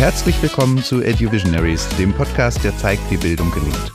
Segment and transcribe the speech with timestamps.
[0.00, 3.92] Herzlich willkommen zu EduVisionaries, dem Podcast, der zeigt, wie Bildung gelingt.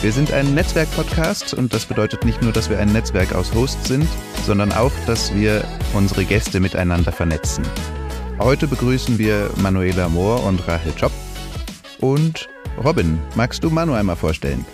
[0.00, 3.88] Wir sind ein Netzwerk-Podcast und das bedeutet nicht nur, dass wir ein Netzwerk aus Hosts
[3.88, 4.06] sind,
[4.46, 7.64] sondern auch, dass wir unsere Gäste miteinander vernetzen.
[8.38, 11.10] Heute begrüßen wir Manuela Mohr und Rahel Job.
[11.98, 12.48] Und
[12.78, 14.64] Robin, magst du Manu einmal vorstellen?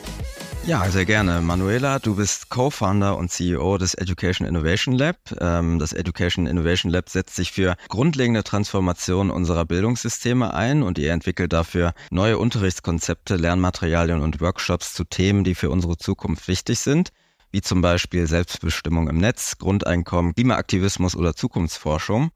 [0.68, 1.40] Ja, sehr gerne.
[1.40, 5.16] Manuela, du bist Co-Founder und CEO des Education Innovation Lab.
[5.40, 11.10] Ähm, das Education Innovation Lab setzt sich für grundlegende Transformation unserer Bildungssysteme ein und ihr
[11.14, 17.12] entwickelt dafür neue Unterrichtskonzepte, Lernmaterialien und Workshops zu Themen, die für unsere Zukunft wichtig sind
[17.50, 22.30] wie zum Beispiel Selbstbestimmung im Netz, Grundeinkommen, Klimaaktivismus oder Zukunftsforschung.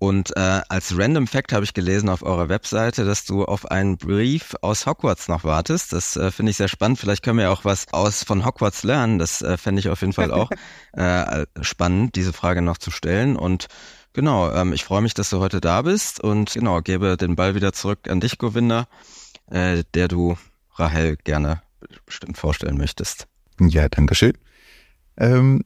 [0.00, 3.98] Und äh, als Random Fact habe ich gelesen auf eurer Webseite, dass du auf einen
[3.98, 5.92] Brief aus Hogwarts noch wartest.
[5.92, 6.98] Das äh, finde ich sehr spannend.
[6.98, 9.18] Vielleicht können wir ja auch was aus von Hogwarts lernen.
[9.18, 10.50] Das äh, fände ich auf jeden Fall auch
[10.94, 13.36] äh, spannend, diese Frage noch zu stellen.
[13.36, 13.66] Und
[14.14, 17.54] genau, ähm, ich freue mich, dass du heute da bist und genau, gebe den Ball
[17.54, 18.88] wieder zurück an dich, Govinda,
[19.50, 20.38] äh, der du
[20.76, 21.60] Rahel gerne
[22.06, 23.26] bestimmt vorstellen möchtest.
[23.60, 24.32] Ja, danke schön.
[25.18, 25.62] Ähm,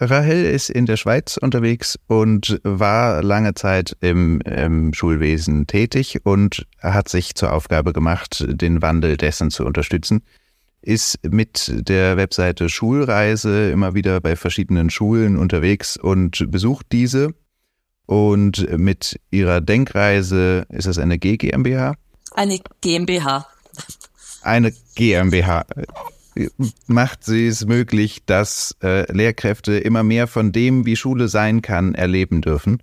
[0.00, 6.66] Rahel ist in der Schweiz unterwegs und war lange Zeit im, im, Schulwesen tätig und
[6.80, 10.22] hat sich zur Aufgabe gemacht, den Wandel dessen zu unterstützen.
[10.80, 17.34] Ist mit der Webseite Schulreise immer wieder bei verschiedenen Schulen unterwegs und besucht diese.
[18.06, 21.94] Und mit ihrer Denkreise ist es eine G GmbH?
[22.32, 23.46] Eine GmbH.
[24.42, 25.66] Eine GmbH
[26.86, 31.94] macht sie es möglich, dass äh, Lehrkräfte immer mehr von dem, wie Schule sein kann,
[31.94, 32.82] erleben dürfen?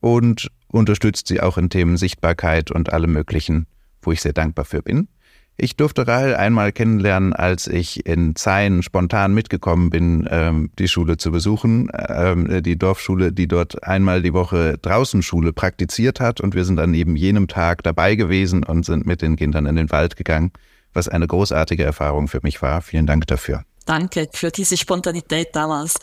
[0.00, 3.66] Und unterstützt sie auch in Themen Sichtbarkeit und allem Möglichen,
[4.02, 5.08] wo ich sehr dankbar für bin.
[5.58, 11.16] Ich durfte Rahel einmal kennenlernen, als ich in Zein spontan mitgekommen bin, ähm, die Schule
[11.16, 16.42] zu besuchen, ähm, die Dorfschule, die dort einmal die Woche draußen Schule praktiziert hat.
[16.42, 19.76] Und wir sind an eben jenem Tag dabei gewesen und sind mit den Kindern in
[19.76, 20.52] den Wald gegangen
[20.96, 22.82] was eine großartige Erfahrung für mich war.
[22.82, 23.62] Vielen Dank dafür.
[23.84, 25.94] Danke für diese Spontanität damals.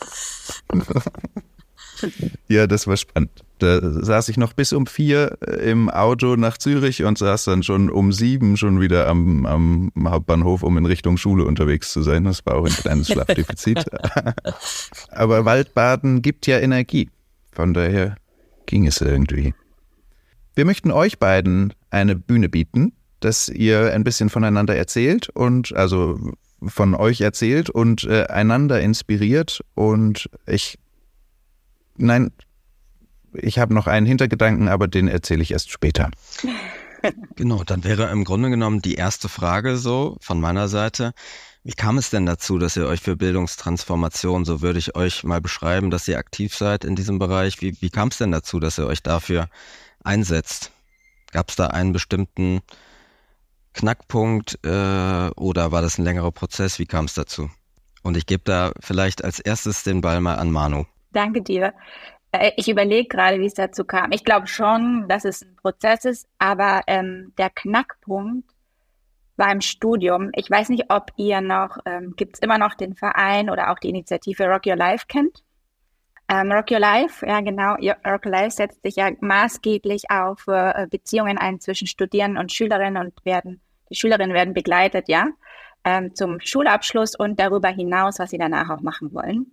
[2.48, 3.30] ja, das war spannend.
[3.58, 7.62] Da saß ich noch bis um vier äh, im Auto nach Zürich und saß dann
[7.62, 12.24] schon um sieben schon wieder am, am Hauptbahnhof, um in Richtung Schule unterwegs zu sein.
[12.24, 13.84] Das war auch ein kleines Schlafdefizit.
[15.10, 17.10] Aber Waldbaden gibt ja Energie.
[17.52, 18.16] Von daher
[18.66, 19.54] ging es irgendwie.
[20.56, 22.92] Wir möchten euch beiden eine Bühne bieten
[23.24, 26.18] dass ihr ein bisschen voneinander erzählt und also
[26.66, 29.62] von euch erzählt und äh, einander inspiriert.
[29.74, 30.78] Und ich,
[31.96, 32.32] nein,
[33.32, 36.10] ich habe noch einen Hintergedanken, aber den erzähle ich erst später.
[37.36, 41.12] Genau, dann wäre im Grunde genommen die erste Frage so von meiner Seite.
[41.62, 45.42] Wie kam es denn dazu, dass ihr euch für Bildungstransformation, so würde ich euch mal
[45.42, 47.60] beschreiben, dass ihr aktiv seid in diesem Bereich?
[47.60, 49.50] Wie, wie kam es denn dazu, dass ihr euch dafür
[50.02, 50.72] einsetzt?
[51.32, 52.62] Gab es da einen bestimmten
[53.74, 56.78] Knackpunkt äh, oder war das ein längerer Prozess?
[56.78, 57.50] Wie kam es dazu?
[58.02, 60.84] Und ich gebe da vielleicht als erstes den Ball mal an Manu.
[61.12, 61.74] Danke dir.
[62.32, 64.12] Äh, ich überlege gerade, wie es dazu kam.
[64.12, 68.50] Ich glaube schon, dass es ein Prozess ist, aber ähm, der Knackpunkt
[69.36, 70.30] war im Studium.
[70.34, 73.78] Ich weiß nicht, ob ihr noch, ähm, gibt es immer noch den Verein oder auch
[73.78, 75.42] die Initiative Rock Your Life kennt?
[76.28, 77.74] Ähm, Rock Your Life, ja genau,
[78.06, 83.06] Rock Your Life setzt sich ja maßgeblich auf äh, Beziehungen ein zwischen Studierenden und Schülerinnen
[83.06, 85.28] und werden die Schülerinnen werden begleitet, ja,
[85.84, 89.52] ähm, zum Schulabschluss und darüber hinaus, was sie danach auch machen wollen.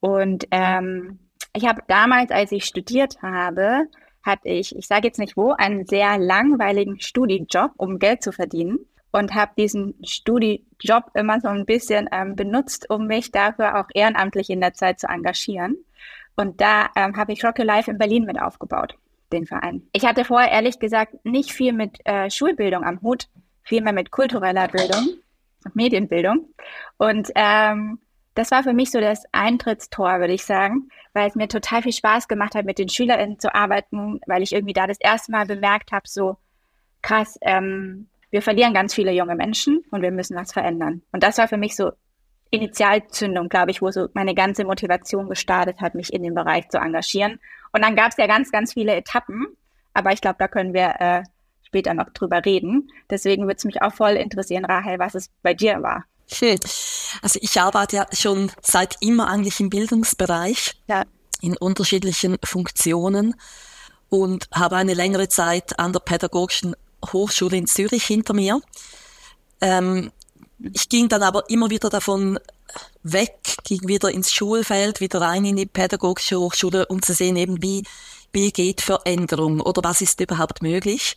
[0.00, 3.86] Und ähm, ich habe damals, als ich studiert habe,
[4.22, 8.78] hatte ich, ich sage jetzt nicht wo, einen sehr langweiligen Studijob, um Geld zu verdienen
[9.12, 14.50] und habe diesen Studijob immer so ein bisschen ähm, benutzt, um mich dafür auch ehrenamtlich
[14.50, 15.76] in der Zeit zu engagieren.
[16.36, 18.96] Und da ähm, habe ich Rocky Life in Berlin mit aufgebaut
[19.32, 19.82] den Verein.
[19.92, 23.28] Ich hatte vorher ehrlich gesagt nicht viel mit äh, Schulbildung am Hut,
[23.62, 25.08] vielmehr mit kultureller Bildung
[25.64, 26.48] und Medienbildung.
[26.96, 27.98] Und ähm,
[28.34, 31.92] das war für mich so das Eintrittstor, würde ich sagen, weil es mir total viel
[31.92, 35.46] Spaß gemacht hat, mit den SchülerInnen zu arbeiten, weil ich irgendwie da das erste Mal
[35.46, 36.36] bemerkt habe, so
[37.02, 41.02] krass, ähm, wir verlieren ganz viele junge Menschen und wir müssen was verändern.
[41.12, 41.90] Und das war für mich so
[42.50, 46.78] Initialzündung, glaube ich, wo so meine ganze Motivation gestartet hat, mich in dem Bereich zu
[46.78, 47.40] engagieren.
[47.72, 49.46] Und dann gab es ja ganz, ganz viele Etappen,
[49.94, 51.22] aber ich glaube, da können wir äh,
[51.62, 52.90] später noch drüber reden.
[53.08, 56.04] Deswegen würde es mich auch voll interessieren, Rahel, was es bei dir war.
[56.26, 56.58] Schön.
[57.22, 61.04] Also ich arbeite ja schon seit immer eigentlich im Bildungsbereich, ja.
[61.40, 63.34] in unterschiedlichen Funktionen
[64.08, 66.74] und habe eine längere Zeit an der Pädagogischen
[67.12, 68.60] Hochschule in Zürich hinter mir.
[69.60, 70.12] Ähm,
[70.72, 72.38] ich ging dann aber immer wieder davon
[73.02, 77.62] weg, ging wieder ins Schulfeld, wieder rein in die pädagogische Hochschule, um zu sehen eben,
[77.62, 77.84] wie,
[78.32, 81.16] wie geht Veränderung oder was ist überhaupt möglich.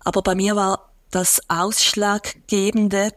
[0.00, 3.12] Aber bei mir war das Ausschlaggebende,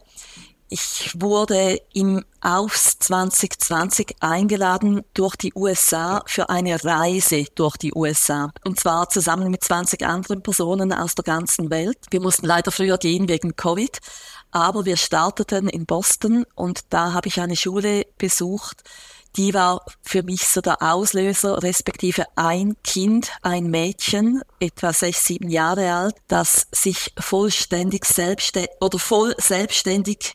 [0.68, 8.52] ich wurde im Aufs 2020 eingeladen durch die USA für eine Reise durch die USA.
[8.66, 12.00] Und zwar zusammen mit 20 anderen Personen aus der ganzen Welt.
[12.10, 14.00] Wir mussten leider früher gehen wegen Covid.
[14.56, 18.86] Aber wir starteten in Boston und da habe ich eine Schule besucht,
[19.36, 25.50] die war für mich so der Auslöser, respektive ein Kind, ein Mädchen, etwa sechs, sieben
[25.50, 30.34] Jahre alt, das sich vollständig selbstständig oder voll selbstständig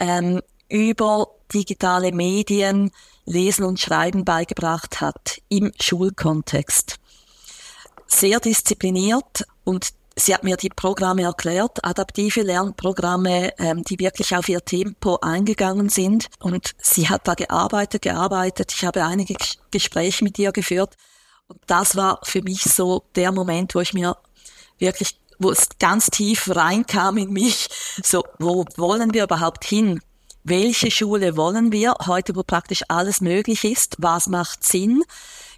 [0.00, 2.90] ähm, über digitale Medien
[3.26, 6.96] Lesen und Schreiben beigebracht hat im Schulkontext.
[8.08, 14.48] Sehr diszipliniert und sie hat mir die Programme erklärt, adaptive Lernprogramme, ähm, die wirklich auf
[14.48, 16.28] ihr Tempo eingegangen sind.
[16.40, 18.72] Und sie hat da gearbeitet, gearbeitet.
[18.74, 19.34] Ich habe einige
[19.70, 20.96] Gespräche mit ihr geführt.
[21.48, 24.16] Und das war für mich so der Moment, wo ich mir
[24.78, 27.68] wirklich, wo es ganz tief reinkam in mich,
[28.02, 30.00] so, wo wollen wir überhaupt hin?
[30.44, 33.96] Welche Schule wollen wir heute, wo praktisch alles möglich ist?
[33.98, 35.04] Was macht Sinn?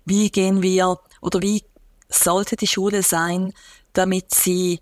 [0.04, 1.64] Wie gehen wir oder wie
[2.10, 3.52] sollte die Schule sein,
[3.94, 4.80] damit sie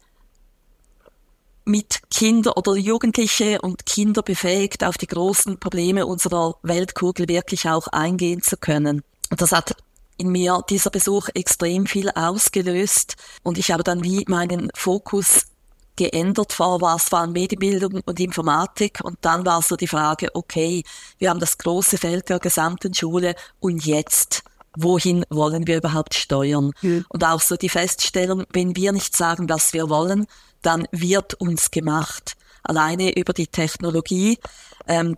[1.64, 7.86] mit Kinder oder Jugendliche und Kinder befähigt, auf die großen Probleme unserer Weltkugel wirklich auch
[7.88, 9.02] eingehen zu können.
[9.30, 9.76] Und das hat
[10.18, 15.46] in mir dieser Besuch extrem viel ausgelöst und ich habe dann wie meinen Fokus
[15.96, 16.58] geändert.
[16.58, 20.82] War es vor Medienbildung und Informatik und dann war so die Frage, okay,
[21.18, 24.42] wir haben das große Feld der gesamten Schule und jetzt?
[24.76, 26.72] Wohin wollen wir überhaupt steuern?
[26.82, 27.04] Mhm.
[27.08, 30.26] Und auch so die Feststellung, wenn wir nicht sagen, was wir wollen,
[30.62, 32.36] dann wird uns gemacht.
[32.62, 34.38] Alleine über die Technologie.
[34.86, 35.16] Ähm,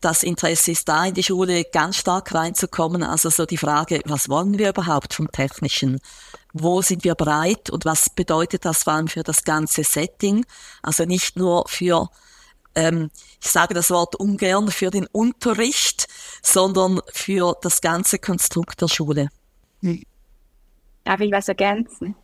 [0.00, 3.02] das Interesse ist da, in die Schule ganz stark reinzukommen.
[3.02, 6.00] Also so die Frage, was wollen wir überhaupt vom Technischen?
[6.52, 10.44] Wo sind wir bereit und was bedeutet das vor allem für das ganze Setting?
[10.82, 12.10] Also nicht nur für
[12.74, 13.10] ähm,
[13.40, 16.08] ich sage das Wort ungern für den Unterricht,
[16.42, 19.28] sondern für das ganze Konstrukt der Schule.
[21.04, 22.14] Darf ich was ergänzen?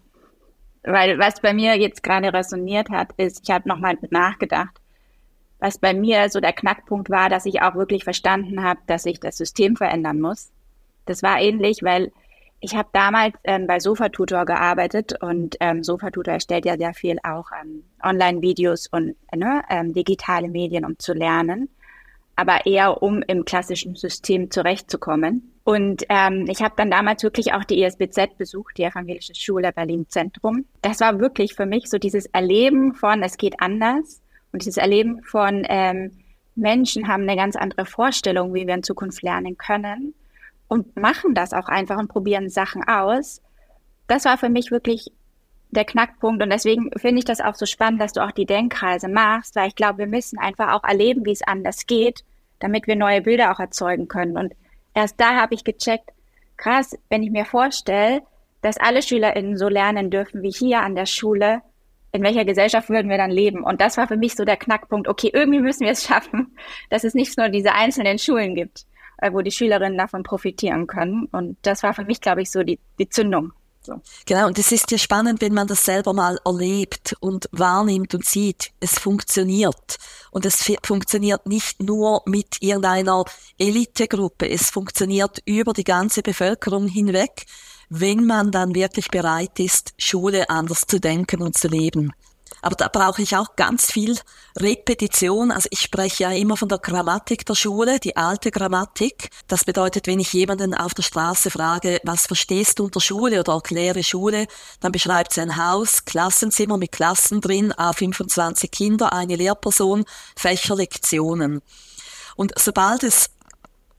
[0.83, 4.81] Weil was bei mir jetzt gerade resoniert hat, ist, ich habe nochmal nachgedacht,
[5.59, 9.19] was bei mir so der Knackpunkt war, dass ich auch wirklich verstanden habe, dass ich
[9.19, 10.51] das System verändern muss.
[11.05, 12.13] Das war ähnlich, weil
[12.61, 17.47] ich habe damals ähm, bei Sofatutor gearbeitet und ähm, Sofatutor erstellt ja sehr viel auch
[17.63, 21.69] ähm, Online-Videos und ne, ähm, digitale Medien, um zu lernen,
[22.35, 25.53] aber eher um im klassischen System zurechtzukommen.
[25.63, 30.07] Und ähm, ich habe dann damals wirklich auch die ESBZ besucht, die Evangelische Schule Berlin
[30.09, 30.65] Zentrum.
[30.83, 34.21] Das war wirklich für mich so dieses Erleben von, es geht anders
[34.53, 36.11] und dieses Erleben von ähm,
[36.57, 40.15] Menschen haben eine ganz andere Vorstellung, wie wir in Zukunft lernen können
[40.69, 43.43] und machen das auch einfach und probieren Sachen aus.
[44.07, 45.11] Das war für mich wirklich
[45.71, 49.09] der Knackpunkt und deswegen finde ich das auch so spannend, dass du auch die Denkreise
[49.09, 52.25] machst, weil ich glaube, wir müssen einfach auch erleben, wie es anders geht,
[52.59, 54.37] damit wir neue Bilder auch erzeugen können.
[54.39, 54.55] Und
[54.95, 56.11] erst da habe ich gecheckt,
[56.57, 58.23] krass, wenn ich mir vorstelle,
[58.63, 61.63] dass alle SchülerInnen so lernen dürfen wie hier an der Schule,
[62.13, 63.63] in welcher Gesellschaft würden wir dann leben?
[63.63, 65.09] Und das war für mich so der Knackpunkt.
[65.09, 66.57] Okay, irgendwie müssen wir es schaffen,
[66.91, 68.87] dass es nicht nur diese einzelnen Schulen gibt.
[69.21, 71.27] Äh, wo die Schülerinnen davon profitieren können.
[71.33, 73.53] Und das war für mich, glaube ich, so die, die Zündung.
[74.27, 78.25] Genau, und es ist ja spannend, wenn man das selber mal erlebt und wahrnimmt und
[78.25, 79.97] sieht, es funktioniert.
[80.31, 83.25] Und es funktioniert nicht nur mit irgendeiner
[83.57, 87.47] Elitegruppe, es funktioniert über die ganze Bevölkerung hinweg,
[87.89, 92.13] wenn man dann wirklich bereit ist, Schule anders zu denken und zu leben.
[92.63, 94.19] Aber da brauche ich auch ganz viel
[94.57, 95.51] Repetition.
[95.51, 99.31] Also ich spreche ja immer von der Grammatik der Schule, die alte Grammatik.
[99.47, 103.55] Das bedeutet, wenn ich jemanden auf der Straße frage, was verstehst du unter Schule oder
[103.55, 104.47] erkläre Schule,
[104.81, 110.05] dann beschreibt sie ein Haus, Klassenzimmer mit Klassen drin, A25 Kinder, eine Lehrperson,
[110.37, 111.63] Fächer, Lektionen.
[112.37, 113.31] Und sobald es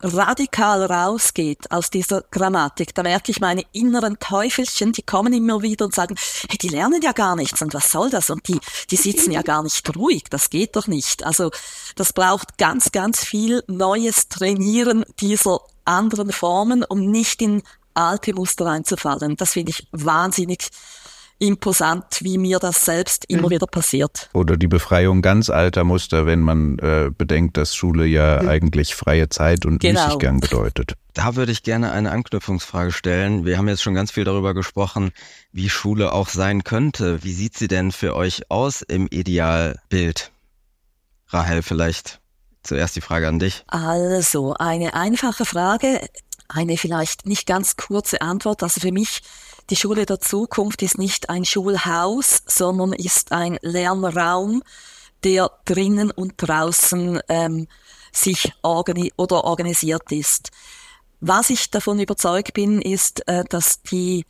[0.01, 5.85] radikal rausgeht aus dieser Grammatik, da merke ich meine inneren Teufelchen, die kommen immer wieder
[5.85, 6.15] und sagen,
[6.49, 8.29] hey, die lernen ja gar nichts und was soll das?
[8.29, 11.23] Und die, die sitzen ja gar nicht ruhig, das geht doch nicht.
[11.23, 11.51] Also
[11.95, 17.63] das braucht ganz, ganz viel neues Trainieren dieser anderen Formen, um nicht in
[17.93, 19.35] alte Muster reinzufallen.
[19.35, 20.69] Das finde ich wahnsinnig
[21.39, 23.51] imposant, wie mir das selbst immer mhm.
[23.51, 24.29] wieder passiert.
[24.33, 28.49] Oder die Befreiung ganz alter Muster, wenn man äh, bedenkt, dass Schule ja mhm.
[28.49, 30.05] eigentlich freie Zeit und genau.
[30.05, 30.93] Müßiggang bedeutet.
[31.13, 33.45] Da würde ich gerne eine Anknüpfungsfrage stellen.
[33.45, 35.11] Wir haben jetzt schon ganz viel darüber gesprochen,
[35.51, 37.23] wie Schule auch sein könnte.
[37.23, 40.31] Wie sieht sie denn für euch aus im Idealbild?
[41.27, 42.19] Rahel, vielleicht
[42.63, 43.63] zuerst die Frage an dich.
[43.67, 46.01] Also, eine einfache Frage,
[46.49, 48.63] eine vielleicht nicht ganz kurze Antwort.
[48.63, 49.21] Also für mich
[49.69, 54.63] die Schule der Zukunft ist nicht ein Schulhaus, sondern ist ein Lernraum,
[55.23, 57.67] der drinnen und draußen ähm,
[58.11, 60.49] sich organi oder organisiert ist.
[61.21, 64.25] Was ich davon überzeugt bin, ist, äh, dass die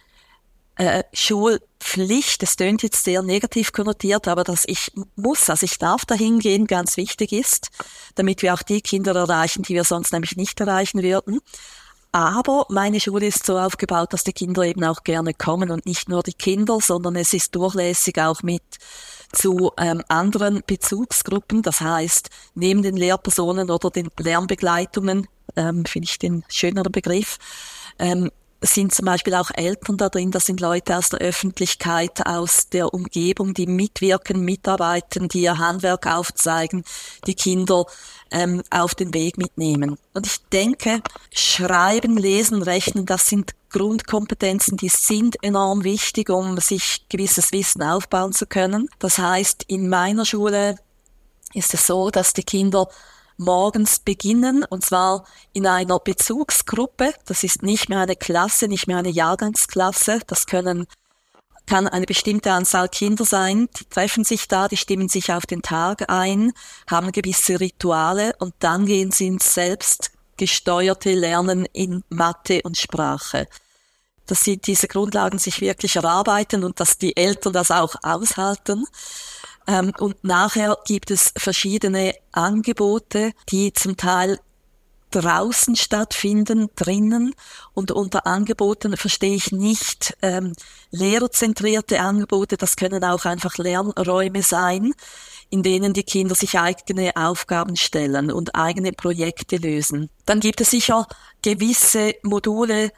[0.76, 6.06] äh, Schulpflicht, das tönt jetzt sehr negativ konnotiert, aber dass ich muss, also ich darf
[6.06, 7.70] dahin gehen, ganz wichtig ist,
[8.16, 11.42] damit wir auch die Kinder erreichen, die wir sonst nämlich nicht erreichen würden.
[12.12, 16.10] Aber meine Schule ist so aufgebaut, dass die Kinder eben auch gerne kommen und nicht
[16.10, 18.64] nur die Kinder, sondern es ist durchlässig auch mit
[19.32, 21.62] zu ähm, anderen Bezugsgruppen.
[21.62, 27.38] Das heißt, neben den Lehrpersonen oder den Lernbegleitungen, ähm, finde ich den schöneren Begriff,
[28.00, 32.70] ähm, sind zum Beispiel auch Eltern da drin, das sind Leute aus der Öffentlichkeit, aus
[32.70, 36.84] der Umgebung, die mitwirken, mitarbeiten, die ihr Handwerk aufzeigen,
[37.26, 37.86] die Kinder
[38.32, 39.98] ähm, auf den Weg mitnehmen.
[40.14, 41.02] Und ich denke,
[41.34, 48.34] Schreiben, Lesen, Rechnen, das sind Grundkompetenzen, die sind enorm wichtig, um sich gewisses Wissen aufbauen
[48.34, 48.90] zu können.
[49.00, 50.78] Das heißt, in meiner Schule
[51.54, 52.88] ist es so, dass die Kinder
[53.38, 57.14] morgens beginnen, und zwar in einer Bezugsgruppe.
[57.26, 60.20] Das ist nicht mehr eine Klasse, nicht mehr eine Jahrgangsklasse.
[60.28, 60.88] Das können,
[61.70, 63.70] kann eine bestimmte Anzahl Kinder sein.
[63.80, 66.52] Die treffen sich da, die stimmen sich auf den Tag ein,
[66.90, 73.48] haben gewisse Rituale und dann gehen sie ins selbst gesteuerte Lernen in Mathe und Sprache.
[74.26, 78.86] Dass sie diese Grundlagen sich wirklich erarbeiten und dass die Eltern das auch aushalten.
[79.68, 84.40] Ähm, und nachher gibt es verschiedene Angebote, die zum Teil
[85.12, 87.34] draußen stattfinden, drinnen.
[87.74, 90.54] Und unter Angeboten verstehe ich nicht ähm,
[90.92, 92.58] lehrerzentrierte Angebote.
[92.58, 94.94] Das können auch einfach Lernräume sein,
[95.50, 100.10] in denen die Kinder sich eigene Aufgaben stellen und eigene Projekte lösen.
[100.26, 101.08] Dann gibt es sicher
[101.42, 102.92] gewisse Module,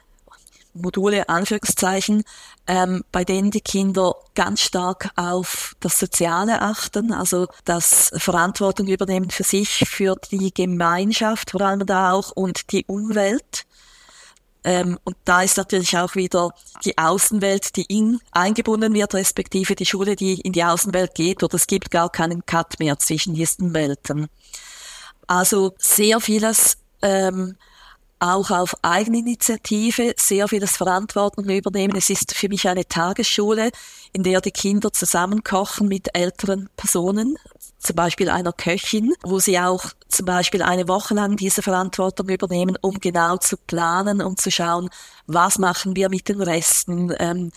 [0.74, 2.24] Module, Anführungszeichen,
[2.66, 9.30] ähm, bei denen die Kinder ganz stark auf das Soziale achten, also das Verantwortung übernehmen
[9.30, 13.64] für sich, für die Gemeinschaft vor allem da auch und die Umwelt.
[14.64, 19.86] Ähm, und da ist natürlich auch wieder die Außenwelt, die in, eingebunden wird, respektive die
[19.86, 23.74] Schule, die in die Außenwelt geht, oder es gibt gar keinen Cut mehr zwischen diesen
[23.74, 24.28] Welten.
[25.26, 27.56] Also sehr vieles ähm,
[28.22, 31.96] auch auf Eigeninitiative sehr vieles Verantwortung übernehmen.
[31.96, 33.72] Es ist für mich eine Tagesschule,
[34.12, 37.36] in der die Kinder zusammen kochen mit älteren Personen,
[37.80, 42.78] zum Beispiel einer Köchin, wo sie auch zum Beispiel eine Woche lang diese Verantwortung übernehmen,
[42.80, 44.88] um genau zu planen, um zu schauen,
[45.26, 47.50] was machen wir mit den Resten, ähm,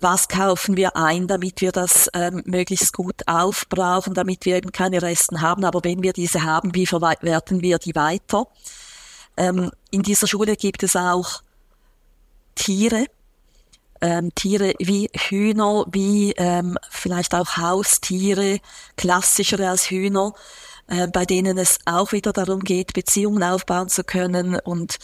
[0.00, 5.02] was kaufen wir ein, damit wir das ähm, möglichst gut aufbrauchen, damit wir eben keine
[5.02, 5.66] Resten haben.
[5.66, 8.46] Aber wenn wir diese haben, wie verwerten wir die weiter?
[9.38, 11.42] Ähm, in dieser Schule gibt es auch
[12.56, 13.06] Tiere,
[14.00, 18.58] ähm, Tiere wie Hühner, wie ähm, vielleicht auch Haustiere,
[18.96, 20.34] klassischere als Hühner,
[20.88, 24.98] äh, bei denen es auch wieder darum geht, Beziehungen aufbauen zu können und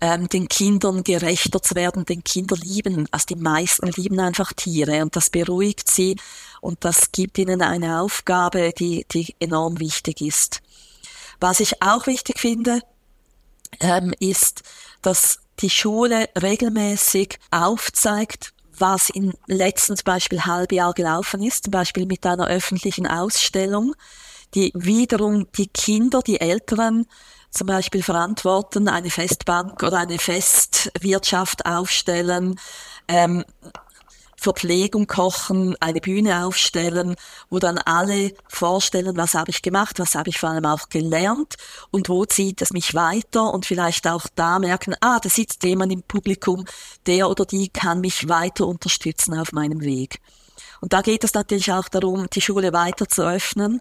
[0.00, 3.06] ähm, den Kindern gerechter zu werden, den Kinder lieben.
[3.12, 6.16] Also die meisten lieben einfach Tiere und das beruhigt sie
[6.60, 10.60] und das gibt ihnen eine Aufgabe, die, die enorm wichtig ist.
[11.38, 12.80] Was ich auch wichtig finde,
[13.80, 14.62] ähm, ist,
[15.02, 22.06] dass die Schule regelmäßig aufzeigt, was im letzten zum Beispiel Halbjahr gelaufen ist, zum Beispiel
[22.06, 23.94] mit einer öffentlichen Ausstellung,
[24.54, 27.06] die wiederum die Kinder, die Älteren
[27.50, 32.60] zum Beispiel verantworten, eine Festbank oder eine Festwirtschaft aufstellen,
[33.08, 33.44] ähm,
[34.46, 37.16] Verpflegung kochen, eine Bühne aufstellen,
[37.50, 41.56] wo dann alle vorstellen, was habe ich gemacht, was habe ich vor allem auch gelernt
[41.90, 45.92] und wo zieht es mich weiter und vielleicht auch da merken, ah, da sitzt jemand
[45.92, 46.64] im Publikum,
[47.06, 50.20] der oder die kann mich weiter unterstützen auf meinem Weg.
[50.80, 53.80] Und da geht es natürlich auch darum, die Schule weiter zu öffnen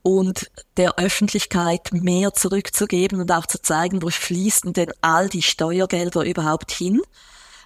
[0.00, 6.24] und der Öffentlichkeit mehr zurückzugeben und auch zu zeigen, wo fließen denn all die Steuergelder
[6.24, 7.02] überhaupt hin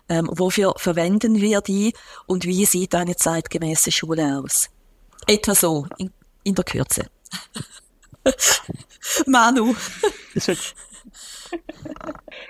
[0.08, 1.94] ähm, wofür verwenden wir die
[2.26, 4.70] und wie sieht eine zeitgemäße Schule aus?
[5.26, 6.10] Etwa so, in,
[6.42, 7.06] in der Kürze.
[9.26, 9.74] Manu.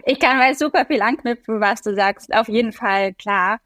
[0.04, 2.32] Ich kann mal super viel anknüpfen, was du sagst.
[2.32, 3.60] Auf jeden Fall klar.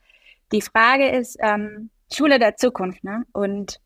[0.52, 3.24] Die Frage ist ähm, Schule der Zukunft, ne?
[3.32, 3.80] Und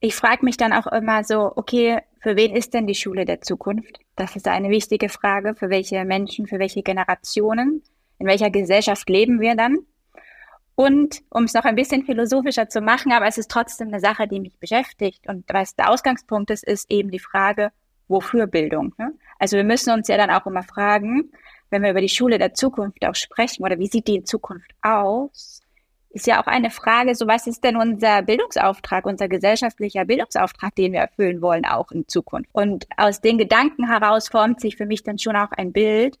[0.00, 3.40] ich frage mich dann auch immer so, okay, für wen ist denn die Schule der
[3.40, 3.98] Zukunft?
[4.16, 5.54] Das ist eine wichtige Frage.
[5.54, 7.82] Für welche Menschen, für welche Generationen?
[8.18, 9.78] In welcher Gesellschaft leben wir dann?
[10.74, 14.28] Und um es noch ein bisschen philosophischer zu machen, aber es ist trotzdem eine Sache,
[14.28, 15.28] die mich beschäftigt.
[15.28, 17.72] Und was der Ausgangspunkt ist, ist eben die Frage,
[18.06, 18.94] wofür Bildung?
[18.96, 19.12] Ne?
[19.38, 21.32] Also wir müssen uns ja dann auch immer fragen,
[21.70, 24.70] wenn wir über die Schule der Zukunft auch sprechen oder wie sieht die in Zukunft
[24.82, 25.60] aus,
[26.10, 30.92] ist ja auch eine Frage, so was ist denn unser Bildungsauftrag, unser gesellschaftlicher Bildungsauftrag, den
[30.92, 32.48] wir erfüllen wollen, auch in Zukunft.
[32.52, 36.18] Und aus den Gedanken heraus formt sich für mich dann schon auch ein Bild.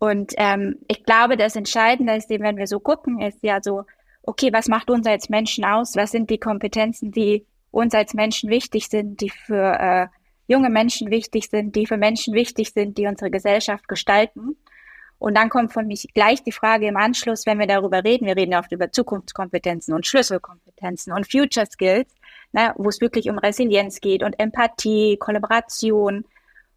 [0.00, 3.84] Und ähm, ich glaube, das Entscheidende ist, wenn wir so gucken, ist ja so,
[4.22, 5.94] okay, was macht uns als Menschen aus?
[5.94, 10.06] Was sind die Kompetenzen, die uns als Menschen wichtig sind, die für äh,
[10.48, 14.56] junge Menschen wichtig sind, die für Menschen wichtig sind, die unsere Gesellschaft gestalten?
[15.18, 18.36] Und dann kommt von mich gleich die Frage im Anschluss, wenn wir darüber reden, wir
[18.36, 22.08] reden ja oft über Zukunftskompetenzen und Schlüsselkompetenzen und Future Skills,
[22.52, 26.24] ne, wo es wirklich um Resilienz geht und Empathie, Kollaboration.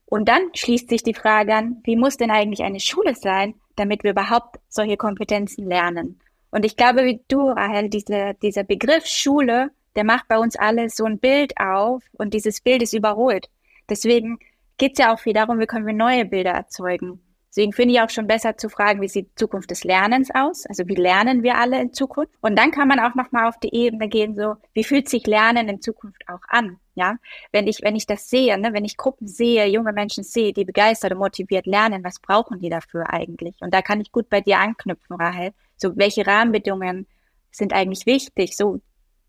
[0.06, 4.04] Und dann schließt sich die Frage an, wie muss denn eigentlich eine Schule sein, damit
[4.04, 6.20] wir überhaupt solche Kompetenzen lernen?
[6.52, 10.90] Und ich glaube, wie du, Rahel, diese, dieser Begriff Schule, der macht bei uns alle
[10.90, 13.50] so ein Bild auf und dieses Bild ist überholt.
[13.90, 14.38] Deswegen
[14.78, 17.22] geht es ja auch viel darum, wie können wir neue Bilder erzeugen.
[17.50, 20.66] Deswegen finde ich auch schon besser zu fragen, wie sieht die Zukunft des Lernens aus?
[20.66, 22.34] Also wie lernen wir alle in Zukunft?
[22.42, 25.70] Und dann kann man auch nochmal auf die Ebene gehen, so wie fühlt sich Lernen
[25.70, 26.78] in Zukunft auch an?
[26.96, 27.16] Ja,
[27.52, 30.64] wenn ich, wenn ich das sehe, ne, wenn ich Gruppen sehe, junge Menschen sehe, die
[30.64, 33.56] begeistert und motiviert lernen, was brauchen die dafür eigentlich?
[33.62, 35.54] Und da kann ich gut bei dir anknüpfen, Rahel.
[35.78, 37.08] So, welche Rahmenbedingungen
[37.52, 38.56] sind eigentlich wichtig?
[38.56, 38.80] So,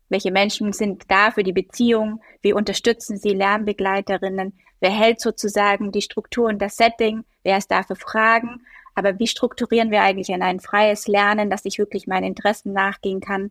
[0.09, 2.21] welche Menschen sind da für die Beziehung?
[2.41, 4.53] Wie unterstützen sie Lernbegleiterinnen?
[4.79, 7.23] Wer hält sozusagen die Struktur und das Setting?
[7.43, 8.61] Wer ist da für Fragen?
[8.93, 13.19] Aber wie strukturieren wir eigentlich in ein freies Lernen, dass ich wirklich meinen Interessen nachgehen
[13.19, 13.49] kann?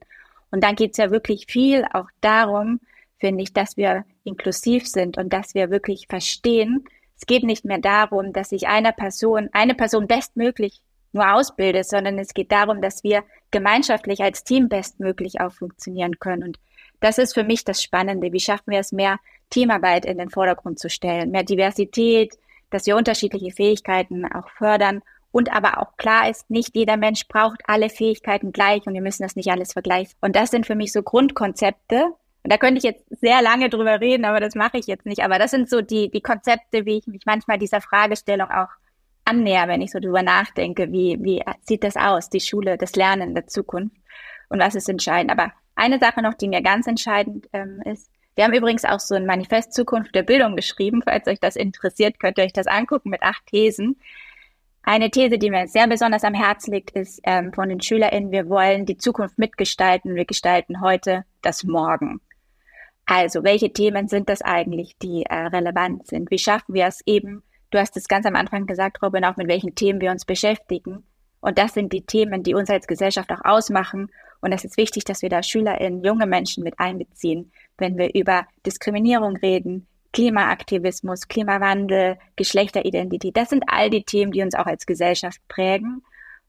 [0.51, 2.81] Und dann geht es ja wirklich viel auch darum,
[3.25, 6.85] finde ich, dass wir inklusiv sind und dass wir wirklich verstehen.
[7.17, 12.19] Es geht nicht mehr darum, dass ich einer Person, eine Person bestmöglich nur ausbilde, sondern
[12.19, 16.43] es geht darum, dass wir gemeinschaftlich als Team bestmöglich auch funktionieren können.
[16.43, 16.59] Und
[17.01, 18.31] das ist für mich das Spannende.
[18.31, 22.35] Wie schaffen wir es mehr, Teamarbeit in den Vordergrund zu stellen, mehr Diversität,
[22.69, 25.01] dass wir unterschiedliche Fähigkeiten auch fördern
[25.33, 29.23] und aber auch klar ist, nicht jeder Mensch braucht alle Fähigkeiten gleich und wir müssen
[29.23, 30.15] das nicht alles vergleichen.
[30.21, 32.13] Und das sind für mich so Grundkonzepte.
[32.45, 35.25] Und da könnte ich jetzt sehr lange drüber reden, aber das mache ich jetzt nicht.
[35.25, 38.69] Aber das sind so die, die Konzepte, wie ich mich manchmal dieser Fragestellung auch
[39.25, 43.35] annäher, wenn ich so drüber nachdenke, wie, wie sieht das aus, die Schule, das Lernen
[43.35, 43.97] der Zukunft
[44.51, 45.33] und was ist entscheidend.
[45.33, 49.15] Aber eine Sache noch, die mir ganz entscheidend ähm, ist, wir haben übrigens auch so
[49.15, 51.03] ein Manifest Zukunft der Bildung geschrieben.
[51.03, 53.97] Falls euch das interessiert, könnt ihr euch das angucken mit acht Thesen.
[54.83, 58.51] Eine These, die mir sehr besonders am Herzen liegt, ist ähm, von den SchülerInnen, wir
[58.51, 60.15] wollen die Zukunft mitgestalten.
[60.15, 62.21] Wir gestalten heute das Morgen.
[63.07, 66.31] Also, welche Themen sind das eigentlich, die äh, relevant sind?
[66.31, 67.43] Wie schaffen wir es eben,
[67.75, 71.03] Du hast es ganz am Anfang gesagt, Robin, auch mit welchen Themen wir uns beschäftigen.
[71.41, 74.13] Und das sind die Themen, die uns als Gesellschaft auch ausmachen.
[74.41, 78.47] Und es ist wichtig, dass wir da SchülerInnen, junge Menschen mit einbeziehen, wenn wir über
[78.65, 83.37] Diskriminierung reden, Klimaaktivismus, Klimawandel, Geschlechteridentität.
[83.37, 86.05] Das sind all die Themen, die uns auch als Gesellschaft prägen.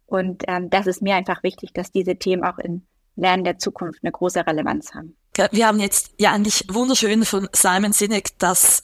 [0.05, 2.85] Und ähm, das ist mir einfach wichtig, dass diese Themen auch in
[3.15, 5.15] Lernen der Zukunft eine große Relevanz haben.
[5.51, 8.83] Wir haben jetzt ja eigentlich wunderschön von Simon Sinek das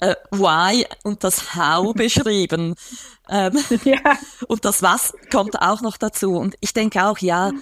[0.00, 2.74] äh, Why und das How beschrieben.
[3.28, 3.98] Ähm, ja.
[4.48, 6.36] Und das Was kommt auch noch dazu.
[6.36, 7.52] Und ich denke auch, ja,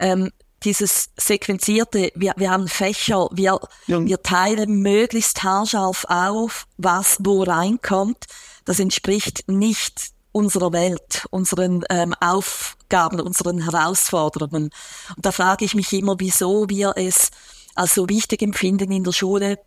[0.00, 0.30] ähm,
[0.64, 4.04] dieses sequenzierte, wir, wir haben Fächer, wir, ja.
[4.04, 8.24] wir teilen möglichst haarscharf auf, was wo reinkommt.
[8.64, 14.70] Das entspricht nicht unserer Welt, unseren ähm, Aufgaben, unseren Herausforderungen.
[15.16, 17.30] Und da frage ich mich immer, wieso wir es
[17.74, 19.58] als so wichtig empfinden in der Schule,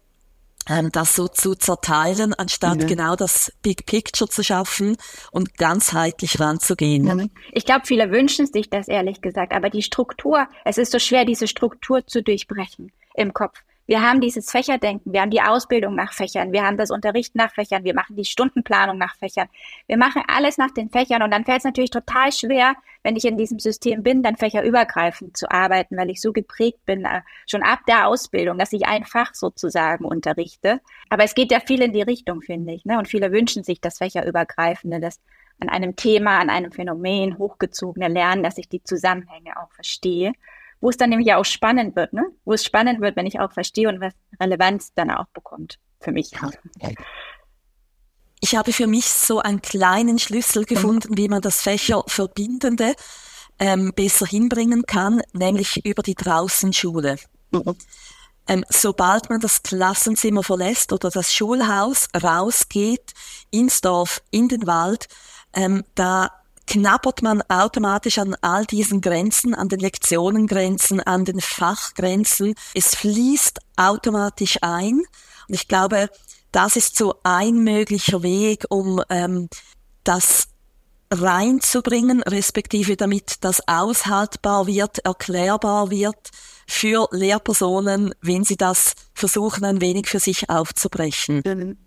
[0.69, 2.87] ähm, das so zu zerteilen, anstatt ja.
[2.87, 4.95] genau das Big Picture zu schaffen
[5.31, 7.05] und ganzheitlich ranzugehen.
[7.05, 7.25] Ja.
[7.51, 11.25] Ich glaube, viele wünschen sich das ehrlich gesagt, aber die Struktur, es ist so schwer,
[11.25, 13.61] diese Struktur zu durchbrechen im Kopf.
[13.91, 17.53] Wir haben dieses Fächerdenken, wir haben die Ausbildung nach Fächern, wir haben das Unterricht nach
[17.53, 19.49] Fächern, wir machen die Stundenplanung nach Fächern.
[19.85, 23.25] Wir machen alles nach den Fächern und dann fällt es natürlich total schwer, wenn ich
[23.25, 27.63] in diesem System bin, dann fächerübergreifend zu arbeiten, weil ich so geprägt bin, äh, schon
[27.63, 30.79] ab der Ausbildung, dass ich ein Fach sozusagen unterrichte.
[31.09, 32.85] Aber es geht ja viel in die Richtung, finde ich.
[32.85, 32.97] Ne?
[32.97, 35.19] Und viele wünschen sich das Fächerübergreifende, das
[35.59, 40.31] an einem Thema, an einem Phänomen hochgezogene Lernen, dass ich die Zusammenhänge auch verstehe
[40.81, 42.25] wo es dann nämlich auch spannend wird, ne?
[42.43, 46.11] Wo es spannend wird, wenn ich auch verstehe und was Relevanz dann auch bekommt für
[46.11, 46.31] mich.
[48.41, 52.95] Ich habe für mich so einen kleinen Schlüssel gefunden, wie man das Fächerverbindende
[53.59, 57.17] ähm, besser hinbringen kann, nämlich über die Draußenschule.
[57.51, 57.75] Mhm.
[58.47, 63.13] Ähm, sobald man das Klassenzimmer verlässt oder das Schulhaus rausgeht,
[63.51, 65.07] ins Dorf, in den Wald,
[65.53, 66.40] ähm, da
[66.71, 72.55] knabbert man automatisch an all diesen Grenzen, an den Lektionengrenzen, an den Fachgrenzen.
[72.73, 74.99] Es fließt automatisch ein.
[75.49, 76.09] Und ich glaube,
[76.53, 79.49] das ist so ein möglicher Weg, um ähm,
[80.05, 80.47] das
[81.11, 86.29] reinzubringen, respektive damit das aushaltbar wird, erklärbar wird
[86.67, 91.77] für Lehrpersonen, wenn sie das versuchen, ein wenig für sich aufzubrechen.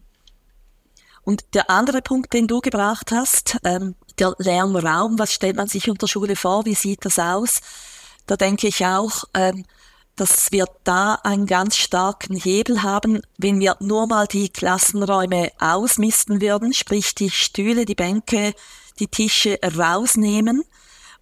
[1.23, 5.89] Und der andere Punkt, den du gebracht hast, ähm, der Lernraum, was stellt man sich
[5.89, 7.61] unter Schule vor, wie sieht das aus?
[8.27, 9.65] Da denke ich auch, ähm,
[10.17, 16.41] dass wir da einen ganz starken Hebel haben, wenn wir nur mal die Klassenräume ausmisten
[16.41, 18.55] würden, sprich die Stühle, die Bänke,
[19.01, 20.65] die Tische rausnehmen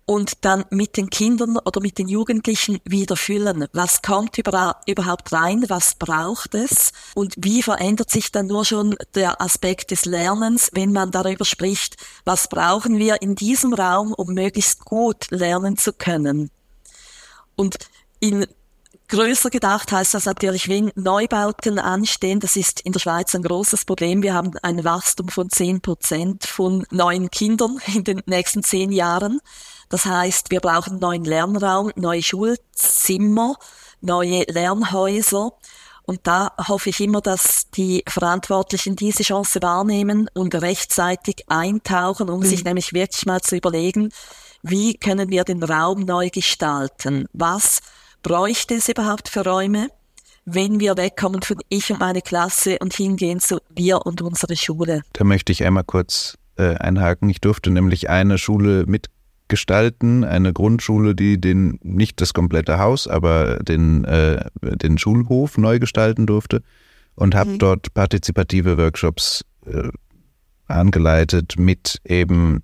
[0.04, 3.66] und dann mit den Kindern oder mit den Jugendlichen wieder füllen.
[3.72, 5.64] Was kommt überhaupt rein?
[5.68, 6.92] Was braucht es?
[7.14, 11.96] Und wie verändert sich dann nur schon der Aspekt des Lernens, wenn man darüber spricht,
[12.24, 16.50] was brauchen wir in diesem Raum, um möglichst gut lernen zu können?
[17.54, 17.76] Und
[18.20, 18.46] in
[19.12, 23.84] Größer gedacht heißt das natürlich, wenn Neubauten anstehen, das ist in der Schweiz ein großes
[23.84, 24.22] Problem.
[24.22, 29.40] Wir haben ein Wachstum von 10 Prozent von neuen Kindern in den nächsten zehn Jahren.
[29.92, 33.56] Das heißt, wir brauchen neuen Lernraum, neue Schulzimmer,
[34.00, 35.52] neue Lernhäuser.
[36.04, 42.40] Und da hoffe ich immer, dass die Verantwortlichen diese Chance wahrnehmen und rechtzeitig eintauchen, um
[42.40, 42.44] mhm.
[42.44, 44.08] sich nämlich wirklich mal zu überlegen,
[44.62, 47.26] wie können wir den Raum neu gestalten?
[47.34, 47.80] Was
[48.22, 49.88] bräuchte es überhaupt für Räume,
[50.46, 55.02] wenn wir wegkommen von ich und meine Klasse und hingehen zu wir und unsere Schule?
[55.12, 57.28] Da möchte ich einmal kurz äh, einhaken.
[57.28, 58.86] Ich durfte nämlich eine Schule
[59.42, 65.78] mitgestalten, eine Grundschule, die den nicht das komplette Haus, aber den, äh, den Schulhof neu
[65.78, 66.62] gestalten durfte
[67.14, 67.58] und habe mhm.
[67.58, 69.88] dort partizipative Workshops äh,
[70.66, 72.62] angeleitet mit eben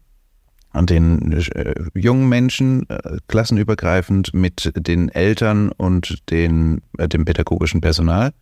[0.74, 8.32] den äh, jungen Menschen äh, klassenübergreifend mit den Eltern und den, äh, dem pädagogischen Personal.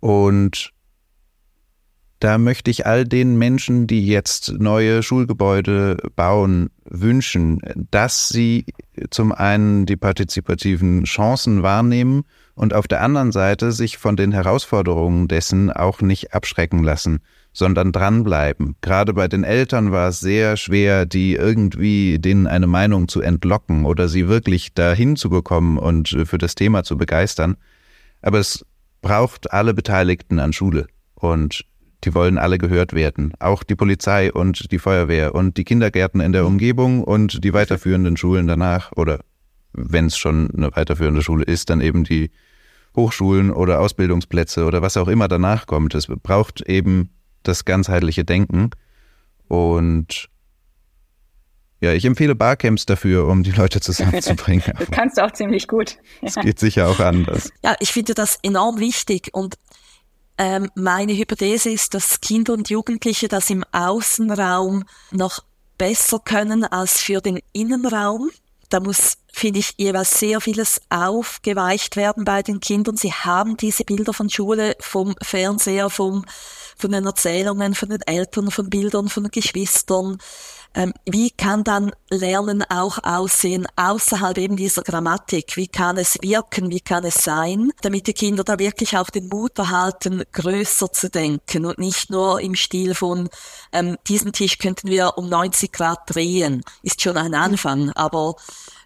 [0.00, 0.73] Und
[2.24, 7.60] da möchte ich all den Menschen, die jetzt neue Schulgebäude bauen, wünschen,
[7.90, 8.64] dass sie
[9.10, 12.22] zum einen die partizipativen Chancen wahrnehmen
[12.54, 17.20] und auf der anderen Seite sich von den Herausforderungen dessen auch nicht abschrecken lassen
[17.56, 18.74] sondern dranbleiben.
[18.80, 23.84] Gerade bei den Eltern war es sehr schwer, die irgendwie denen eine Meinung zu entlocken
[23.84, 27.56] oder sie wirklich dahin zu bekommen und für das Thema zu begeistern.
[28.22, 28.66] Aber es
[29.02, 31.64] braucht alle Beteiligten an Schule und
[32.04, 33.32] die wollen alle gehört werden.
[33.38, 36.48] Auch die Polizei und die Feuerwehr und die Kindergärten in der mhm.
[36.48, 39.20] Umgebung und die weiterführenden Schulen danach oder
[39.72, 42.30] wenn es schon eine weiterführende Schule ist, dann eben die
[42.94, 45.94] Hochschulen oder Ausbildungsplätze oder was auch immer danach kommt.
[45.94, 47.10] Es braucht eben
[47.42, 48.70] das ganzheitliche Denken.
[49.48, 50.28] Und
[51.80, 54.62] ja, ich empfehle Barcamps dafür, um die Leute zusammenzubringen.
[54.78, 55.98] das kannst du auch ziemlich gut.
[56.22, 57.52] Es geht sicher auch anders.
[57.62, 59.56] Ja, ich finde das enorm wichtig und
[60.38, 65.40] ähm, meine Hypothese ist, dass Kinder und Jugendliche das im Außenraum noch
[65.78, 68.30] besser können als für den Innenraum.
[68.68, 72.96] Da muss, finde ich, jeweils sehr vieles aufgeweicht werden bei den Kindern.
[72.96, 76.24] Sie haben diese Bilder von Schule, vom Fernseher, vom
[76.76, 80.18] von den Erzählungen, von den Eltern, von Bildern, von Geschwistern.
[80.74, 85.56] Ähm, wie kann dann Lernen auch aussehen außerhalb eben dieser Grammatik?
[85.56, 86.70] Wie kann es wirken?
[86.70, 87.70] Wie kann es sein?
[87.82, 92.40] Damit die Kinder da wirklich auch den Mut erhalten, größer zu denken und nicht nur
[92.40, 93.28] im Stil von,
[93.72, 96.62] ähm, diesen Tisch könnten wir um 90 Grad drehen.
[96.82, 98.34] Ist schon ein Anfang, aber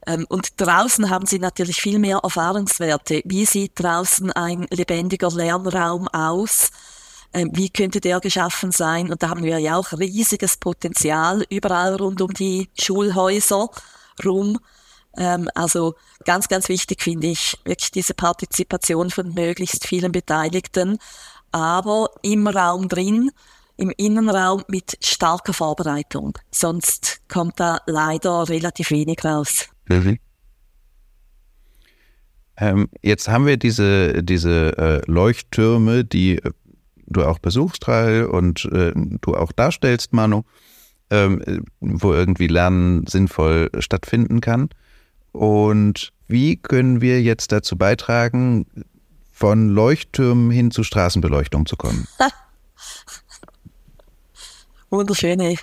[0.07, 3.23] ähm, und draußen haben sie natürlich viel mehr Erfahrungswerte.
[3.25, 6.71] Wie sieht draußen ein lebendiger Lernraum aus?
[7.33, 9.11] Ähm, wie könnte der geschaffen sein?
[9.11, 13.69] Und da haben wir ja auch riesiges Potenzial überall rund um die Schulhäuser
[14.25, 14.59] rum.
[15.17, 20.99] Ähm, also ganz, ganz wichtig finde ich wirklich diese Partizipation von möglichst vielen Beteiligten,
[21.53, 23.31] aber im Raum drin,
[23.77, 26.39] im Innenraum mit starker Vorbereitung.
[26.51, 29.67] Sonst kommt da leider relativ wenig raus.
[29.89, 30.19] Mhm.
[33.03, 36.41] Jetzt haben wir diese, diese äh, Leuchttürme, die
[37.09, 40.43] du auch besuchst, Rahel, und äh, du auch darstellst, Manu,
[41.11, 44.71] ähm, wo irgendwie Lernen sinnvoll stattfinden kann.
[45.33, 48.67] Und wie können wir jetzt dazu beitragen,
[49.33, 52.07] von Leuchttürmen hin zu Straßenbeleuchtung zu kommen?
[54.91, 55.57] Wunderschöne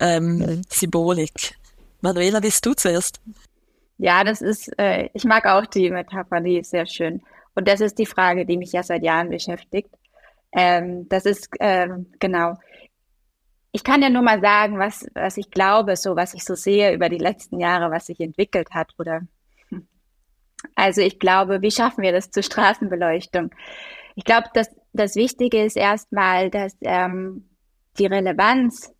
[0.00, 1.56] ähm, Symbolik.
[2.00, 3.20] Manuela, bist du zuerst?
[3.98, 7.22] Ja, das ist, äh, ich mag auch die Metapher, die ist sehr schön.
[7.54, 9.90] Und das ist die Frage, die mich ja seit Jahren beschäftigt.
[10.52, 12.54] Ähm, das ist ähm, genau.
[13.72, 16.92] Ich kann ja nur mal sagen, was, was ich glaube, so was ich so sehe
[16.92, 19.22] über die letzten Jahre, was sich entwickelt hat oder
[20.74, 23.50] also ich glaube, wie schaffen wir das zur Straßenbeleuchtung?
[24.14, 27.48] Ich glaube, dass das Wichtige ist erstmal, dass ähm,
[27.98, 28.92] die Relevanz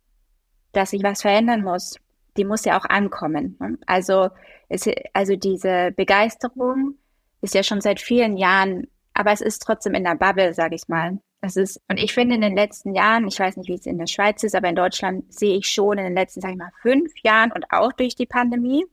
[0.71, 1.95] dass sich was verändern muss,
[2.37, 3.57] die muss ja auch ankommen.
[3.59, 3.77] Ne?
[3.85, 4.29] Also,
[4.69, 6.95] es, also diese Begeisterung
[7.41, 10.87] ist ja schon seit vielen Jahren, aber es ist trotzdem in der Bubble, sage ich
[10.87, 11.19] mal.
[11.41, 13.97] Es ist, und ich finde in den letzten Jahren, ich weiß nicht, wie es in
[13.97, 16.71] der Schweiz ist, aber in Deutschland sehe ich schon in den letzten, sage ich mal,
[16.81, 18.85] fünf Jahren und auch durch die Pandemie,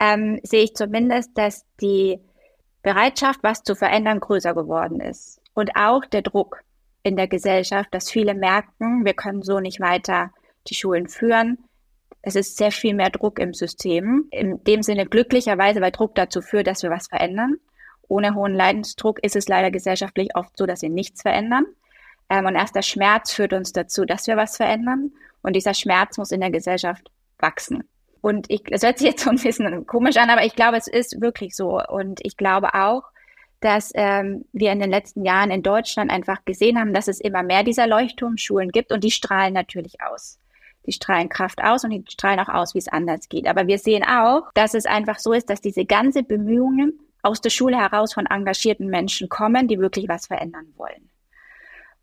[0.00, 2.18] ähm, sehe ich zumindest, dass die
[2.82, 5.40] Bereitschaft, was zu verändern, größer geworden ist.
[5.52, 6.62] Und auch der Druck
[7.02, 10.32] in der Gesellschaft, dass viele merken, wir können so nicht weiter
[10.66, 11.58] die Schulen führen.
[12.22, 14.26] Es ist sehr viel mehr Druck im System.
[14.30, 17.56] In dem Sinne glücklicherweise, weil Druck dazu führt, dass wir was verändern.
[18.08, 21.66] Ohne hohen Leidensdruck ist es leider gesellschaftlich oft so, dass wir nichts verändern.
[22.28, 25.12] Ähm, und erst der Schmerz führt uns dazu, dass wir was verändern.
[25.42, 27.84] Und dieser Schmerz muss in der Gesellschaft wachsen.
[28.20, 30.86] Und ich, es hört sich jetzt so ein bisschen komisch an, aber ich glaube, es
[30.86, 31.80] ist wirklich so.
[31.86, 33.02] Und ich glaube auch,
[33.60, 37.42] dass ähm, wir in den letzten Jahren in Deutschland einfach gesehen haben, dass es immer
[37.42, 40.38] mehr dieser Leuchtturmschulen gibt und die strahlen natürlich aus.
[40.86, 43.46] Die strahlen Kraft aus und die strahlen auch aus, wie es anders geht.
[43.46, 47.50] Aber wir sehen auch, dass es einfach so ist, dass diese ganze Bemühungen aus der
[47.50, 51.10] Schule heraus von engagierten Menschen kommen, die wirklich was verändern wollen.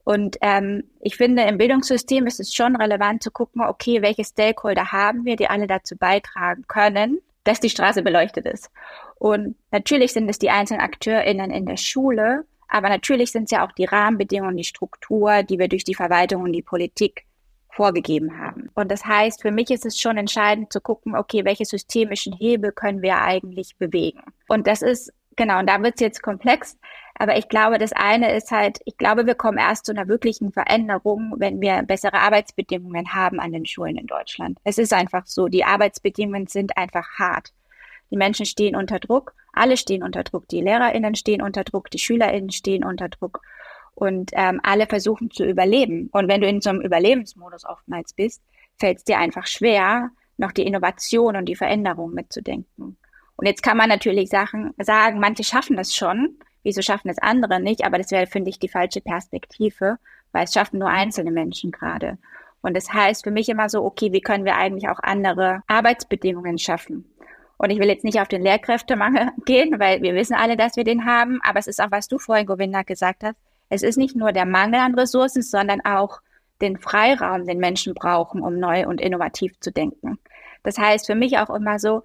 [0.03, 4.91] Und ähm, ich finde, im Bildungssystem ist es schon relevant zu gucken, okay, welche Stakeholder
[4.91, 8.71] haben wir, die alle dazu beitragen können, dass die Straße beleuchtet ist.
[9.15, 13.65] Und natürlich sind es die einzelnen AkteurInnen in der Schule, aber natürlich sind es ja
[13.65, 17.25] auch die Rahmenbedingungen, die Struktur, die wir durch die Verwaltung und die Politik
[17.73, 18.69] vorgegeben haben.
[18.75, 22.71] Und das heißt, für mich ist es schon entscheidend zu gucken, okay, welche systemischen Hebel
[22.71, 24.21] können wir eigentlich bewegen?
[24.47, 26.77] Und das ist, genau, und da wird es jetzt komplex,
[27.15, 30.51] aber ich glaube, das eine ist halt, ich glaube, wir kommen erst zu einer wirklichen
[30.51, 34.57] Veränderung, wenn wir bessere Arbeitsbedingungen haben an den Schulen in Deutschland.
[34.63, 37.53] Es ist einfach so, die Arbeitsbedingungen sind einfach hart.
[38.09, 41.99] Die Menschen stehen unter Druck, alle stehen unter Druck, die Lehrerinnen stehen unter Druck, die
[41.99, 43.41] Schülerinnen stehen unter Druck
[43.95, 46.09] und ähm, alle versuchen zu überleben.
[46.11, 48.41] Und wenn du in so einem Überlebensmodus oftmals bist,
[48.79, 52.97] fällt es dir einfach schwer, noch die Innovation und die Veränderung mitzudenken.
[53.35, 57.59] Und jetzt kann man natürlich Sachen sagen, manche schaffen das schon, wieso schaffen es andere
[57.59, 57.85] nicht?
[57.85, 59.97] Aber das wäre, finde ich, die falsche Perspektive,
[60.31, 62.17] weil es schaffen nur einzelne Menschen gerade.
[62.61, 66.57] Und das heißt für mich immer so, okay, wie können wir eigentlich auch andere Arbeitsbedingungen
[66.57, 67.05] schaffen?
[67.57, 70.83] Und ich will jetzt nicht auf den Lehrkräftemangel gehen, weil wir wissen alle, dass wir
[70.83, 71.39] den haben.
[71.43, 73.35] Aber es ist auch, was du vorhin, Govinda, gesagt hast.
[73.71, 76.19] Es ist nicht nur der Mangel an Ressourcen, sondern auch
[76.59, 80.19] den Freiraum, den Menschen brauchen, um neu und innovativ zu denken.
[80.61, 82.03] Das heißt für mich auch immer so,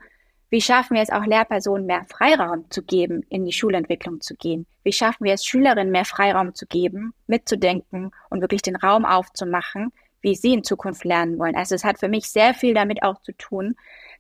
[0.49, 4.65] wie schaffen wir es auch Lehrpersonen mehr Freiraum zu geben, in die Schulentwicklung zu gehen?
[4.85, 9.93] Wie schaffen wir es Schülerinnen mehr Freiraum zu geben, mitzudenken und wirklich den Raum aufzumachen,
[10.21, 11.57] wie sie in Zukunft lernen wollen?
[11.57, 13.75] Also es hat für mich sehr viel damit auch zu tun,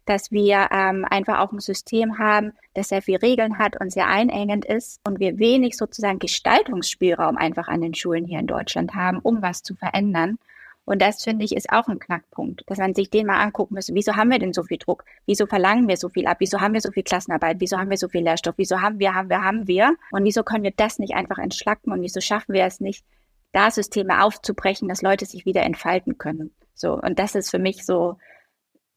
[0.06, 4.08] dass wir ähm, einfach auch ein System haben, das sehr viel Regeln hat und sehr
[4.08, 9.18] einengend ist und wir wenig sozusagen Gestaltungsspielraum einfach an den Schulen hier in Deutschland haben,
[9.18, 10.38] um was zu verändern.
[10.86, 13.92] Und das finde ich ist auch ein Knackpunkt, dass man sich den mal angucken müsste.
[13.94, 15.04] Wieso haben wir denn so viel Druck?
[15.26, 16.36] Wieso verlangen wir so viel ab?
[16.38, 17.56] Wieso haben wir so viel Klassenarbeit?
[17.58, 18.54] Wieso haben wir so viel Lehrstoff?
[18.56, 19.96] Wieso haben wir, haben wir, haben wir?
[20.12, 21.90] Und wieso können wir das nicht einfach entschlacken?
[21.90, 23.04] Und wieso schaffen wir es nicht,
[23.50, 26.54] da Systeme aufzubrechen, dass Leute sich wieder entfalten können?
[26.74, 26.92] So.
[26.94, 28.16] Und das ist für mich so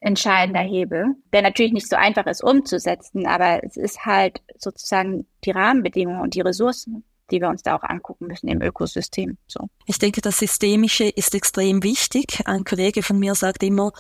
[0.02, 5.52] entscheidender Hebel, der natürlich nicht so einfach ist umzusetzen, aber es ist halt sozusagen die
[5.52, 9.38] Rahmenbedingungen und die Ressourcen, die wir uns da auch angucken müssen im Ökosystem.
[9.48, 9.68] So.
[9.86, 12.42] Ich denke, das Systemische ist extrem wichtig.
[12.46, 13.92] Ein Kollege von mir sagt immer,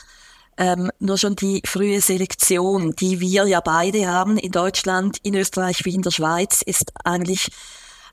[0.57, 5.85] ähm, nur schon die frühe Selektion, die wir ja beide haben in Deutschland, in Österreich
[5.85, 7.49] wie in der Schweiz, ist eigentlich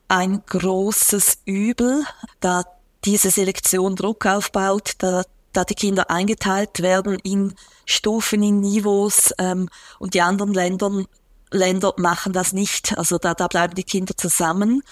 [0.08, 2.04] ein großes Übel,
[2.40, 2.64] da
[3.04, 5.24] diese Selektion Druck aufbaut, da
[5.56, 11.06] da die Kinder eingeteilt werden in Stufen, in Niveaus ähm, und die anderen Ländern,
[11.50, 12.96] Länder machen das nicht.
[12.98, 14.82] Also da, da bleiben die Kinder zusammen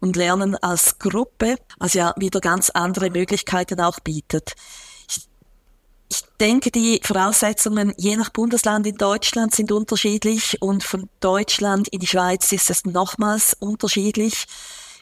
[0.00, 4.54] und lernen als Gruppe, was ja wieder ganz andere Möglichkeiten auch bietet.
[5.08, 5.28] Ich,
[6.08, 12.00] ich denke, die Voraussetzungen je nach Bundesland in Deutschland sind unterschiedlich und von Deutschland in
[12.00, 14.46] die Schweiz ist es nochmals unterschiedlich.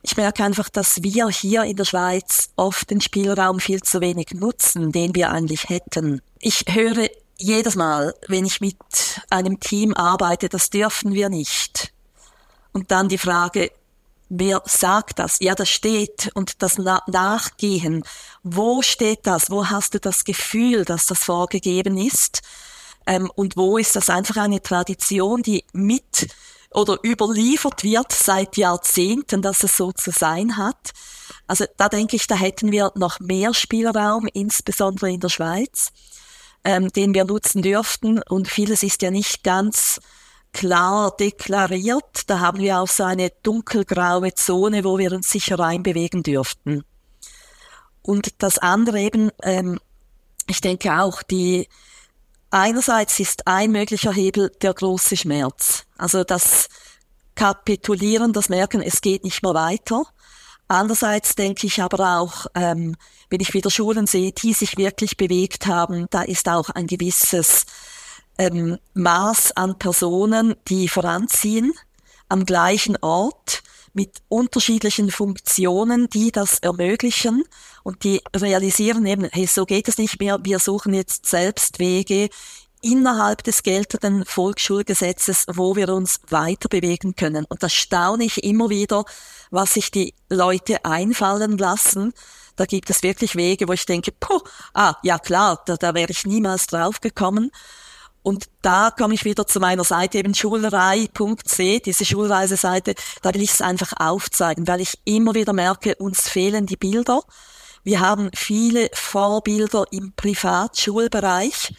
[0.02, 4.32] Ich merke einfach, dass wir hier in der Schweiz oft den Spielraum viel zu wenig
[4.34, 6.20] nutzen, den wir eigentlich hätten.
[6.40, 8.76] Ich höre jedes Mal, wenn ich mit
[9.30, 11.92] einem Team arbeite, das dürfen wir nicht.
[12.72, 13.70] Und dann die Frage,
[14.28, 15.36] wer sagt das?
[15.40, 18.02] Ja, das steht und das Na Nachgehen.
[18.42, 19.50] Wo steht das?
[19.50, 22.42] Wo hast du das Gefühl, dass das vorgegeben ist?
[23.06, 26.28] Ähm, und wo ist das einfach eine Tradition, die mit
[26.74, 30.92] oder überliefert wird seit Jahrzehnten, dass es so zu sein hat.
[31.46, 35.92] Also da denke ich, da hätten wir noch mehr Spielraum, insbesondere in der Schweiz,
[36.64, 38.20] ähm, den wir nutzen dürften.
[38.22, 40.00] Und vieles ist ja nicht ganz
[40.52, 42.28] klar deklariert.
[42.28, 46.84] Da haben wir auch so eine dunkelgraue Zone, wo wir uns sicher reinbewegen dürften.
[48.02, 49.78] Und das andere eben, ähm,
[50.46, 51.68] ich denke auch, die
[52.52, 55.84] einerseits ist ein möglicher Hebel der große Schmerz.
[55.98, 56.68] Also das
[57.34, 60.04] Kapitulieren, das Merken, es geht nicht mehr weiter.
[60.68, 62.96] Andererseits denke ich aber auch, ähm,
[63.30, 67.64] wenn ich wieder Schulen sehe, die sich wirklich bewegt haben, da ist auch ein gewisses
[68.38, 71.72] ähm, Maß an Personen, die voranziehen
[72.28, 73.61] am gleichen Ort
[73.92, 77.44] mit unterschiedlichen Funktionen, die das ermöglichen
[77.82, 82.28] und die realisieren eben, hey, so geht es nicht mehr, wir suchen jetzt selbst Wege
[82.82, 87.46] innerhalb des geltenden Volksschulgesetzes, wo wir uns weiter bewegen können.
[87.48, 89.04] Und das staune ich immer wieder,
[89.50, 92.12] was sich die Leute einfallen lassen.
[92.56, 94.40] Da gibt es wirklich Wege, wo ich denke, puh,
[94.74, 97.50] ah, ja klar, da, da wäre ich niemals drauf gekommen.
[98.22, 103.52] Und da komme ich wieder zu meiner Seite, eben schulerei.c, diese Schulreiseseite, da will ich
[103.52, 107.22] es einfach aufzeigen, weil ich immer wieder merke, uns fehlen die Bilder.
[107.82, 111.74] Wir haben viele Vorbilder im Privatschulbereich.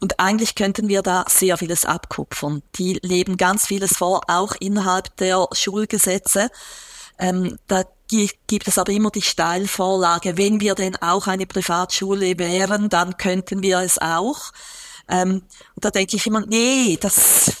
[0.00, 2.62] Und eigentlich könnten wir da sehr vieles abkupfern.
[2.76, 6.50] Die leben ganz vieles vor, auch innerhalb der Schulgesetze.
[7.18, 10.36] Ähm, da gibt es aber immer die Steilvorlage.
[10.36, 14.52] Wenn wir denn auch eine Privatschule wären, dann könnten wir es auch.
[15.08, 15.42] Ähm,
[15.74, 17.52] und da denke ich immer, nee, das,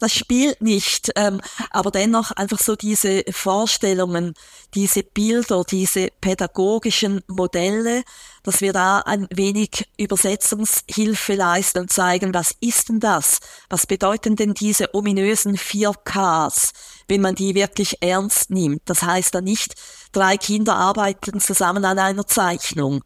[0.00, 1.12] das spielt nicht.
[1.14, 4.34] Ähm, aber dennoch einfach so diese Vorstellungen,
[4.74, 8.02] diese Bilder, diese pädagogischen Modelle,
[8.42, 13.38] dass wir da ein wenig Übersetzungshilfe leisten und zeigen, was ist denn das?
[13.68, 16.72] Was bedeuten denn diese ominösen 4Ks,
[17.08, 18.82] wenn man die wirklich ernst nimmt?
[18.86, 19.74] Das heißt dann nicht,
[20.12, 23.02] drei Kinder arbeiten zusammen an einer Zeichnung,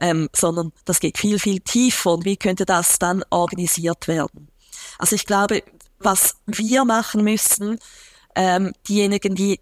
[0.00, 4.48] ähm, sondern das geht viel, viel tiefer und wie könnte das dann organisiert werden?
[4.98, 5.62] Also ich glaube,
[5.98, 7.78] was wir machen müssen,
[8.34, 9.60] ähm, diejenigen, die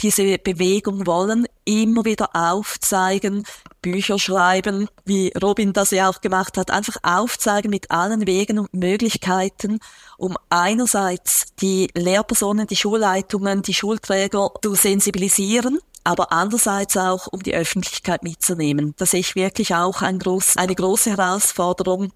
[0.00, 3.44] diese Bewegung wollen, immer wieder aufzeigen,
[3.80, 8.74] Bücher schreiben, wie Robin das ja auch gemacht hat, einfach aufzeigen mit allen Wegen und
[8.74, 9.78] Möglichkeiten,
[10.16, 17.54] um einerseits die Lehrpersonen, die Schulleitungen, die Schulträger zu sensibilisieren, aber andererseits auch, um die
[17.54, 18.94] Öffentlichkeit mitzunehmen.
[18.96, 22.12] Da sehe ich wirklich auch ein groß, eine große Herausforderung.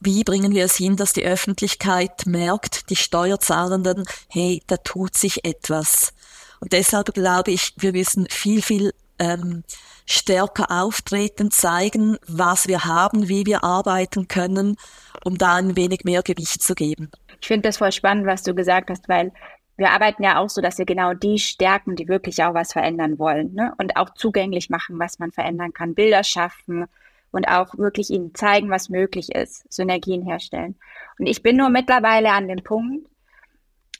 [0.00, 5.44] Wie bringen wir es hin, dass die Öffentlichkeit merkt, die Steuerzahlenden, hey, da tut sich
[5.44, 6.12] etwas.
[6.58, 9.62] Und deshalb glaube ich, wir müssen viel, viel ähm,
[10.06, 14.76] stärker auftreten, zeigen, was wir haben, wie wir arbeiten können,
[15.22, 17.12] um da ein wenig mehr Gewicht zu geben.
[17.40, 19.30] Ich finde das voll spannend, was du gesagt hast, weil
[19.76, 23.18] wir arbeiten ja auch so, dass wir genau die stärken, die wirklich auch was verändern
[23.18, 23.74] wollen ne?
[23.78, 26.86] und auch zugänglich machen, was man verändern kann, Bilder schaffen
[27.30, 30.76] und auch wirklich ihnen zeigen, was möglich ist, Synergien herstellen.
[31.18, 33.08] Und ich bin nur mittlerweile an dem Punkt,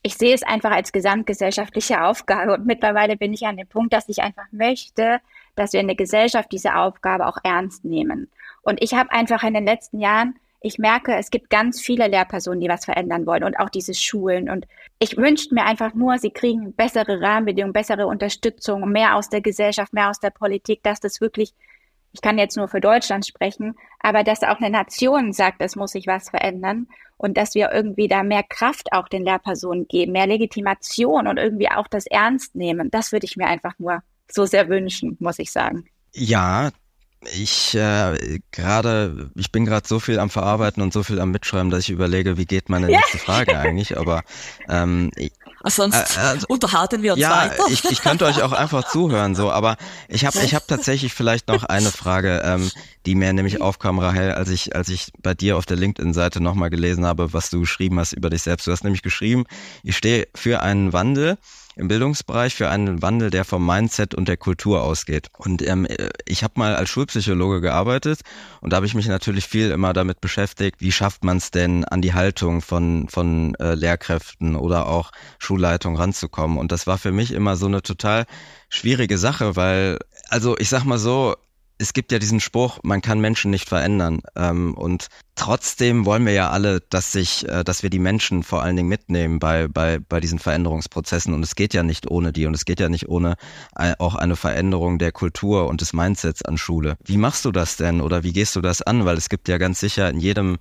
[0.03, 4.09] ich sehe es einfach als gesamtgesellschaftliche Aufgabe und mittlerweile bin ich an dem Punkt, dass
[4.09, 5.19] ich einfach möchte,
[5.55, 8.29] dass wir in der Gesellschaft diese Aufgabe auch ernst nehmen.
[8.61, 12.59] Und ich habe einfach in den letzten Jahren ich merke, es gibt ganz viele Lehrpersonen,
[12.59, 14.49] die was verändern wollen und auch diese Schulen.
[14.49, 14.67] Und
[14.99, 19.93] ich wünsche mir einfach nur, sie kriegen bessere Rahmenbedingungen, bessere Unterstützung, mehr aus der Gesellschaft,
[19.93, 21.53] mehr aus der Politik, dass das wirklich,
[22.11, 25.91] ich kann jetzt nur für Deutschland sprechen, aber dass auch eine Nation sagt, es muss
[25.91, 30.27] sich was verändern und dass wir irgendwie da mehr Kraft auch den Lehrpersonen geben, mehr
[30.27, 32.91] Legitimation und irgendwie auch das Ernst nehmen.
[32.91, 35.85] Das würde ich mir einfach nur so sehr wünschen, muss ich sagen.
[36.13, 36.71] Ja,
[37.33, 41.71] ich äh, gerade, ich bin gerade so viel am Verarbeiten und so viel am Mitschreiben,
[41.71, 43.97] dass ich überlege, wie geht meine nächste Frage eigentlich.
[43.97, 44.23] Aber
[44.69, 45.11] ähm,
[45.63, 47.63] also sonst äh, äh, unterhalten wir uns ja, weiter.
[47.69, 49.51] ich, ich könnte euch auch einfach zuhören, so.
[49.51, 49.77] Aber
[50.07, 52.71] ich habe, ich habe tatsächlich vielleicht noch eine Frage, ähm,
[53.05, 56.69] die mir nämlich aufkam, Rahel, als ich, als ich bei dir auf der LinkedIn-Seite nochmal
[56.69, 58.67] gelesen habe, was du geschrieben hast über dich selbst.
[58.67, 59.45] Du hast nämlich geschrieben,
[59.83, 61.37] ich stehe für einen Wandel
[61.77, 65.29] im Bildungsbereich für einen Wandel, der vom Mindset und der Kultur ausgeht.
[65.37, 65.87] Und ähm,
[66.25, 68.21] ich habe mal als Schulpsychologe gearbeitet
[68.61, 71.85] und da habe ich mich natürlich viel immer damit beschäftigt, wie schafft man es denn
[71.85, 76.57] an die Haltung von, von äh, Lehrkräften oder auch Schulleitung ranzukommen.
[76.57, 78.25] Und das war für mich immer so eine total
[78.69, 81.35] schwierige Sache, weil, also ich sag mal so,
[81.79, 84.21] es gibt ja diesen Spruch, man kann Menschen nicht verändern.
[84.35, 88.63] Ähm, und trotzdem wollen wir ja alle, dass sich, äh, dass wir die Menschen vor
[88.63, 91.33] allen Dingen mitnehmen bei, bei, bei diesen Veränderungsprozessen.
[91.33, 93.35] Und es geht ja nicht ohne die und es geht ja nicht ohne
[93.77, 96.97] äh, auch eine Veränderung der Kultur und des Mindsets an Schule.
[97.03, 99.05] Wie machst du das denn oder wie gehst du das an?
[99.05, 100.57] Weil es gibt ja ganz sicher in jedem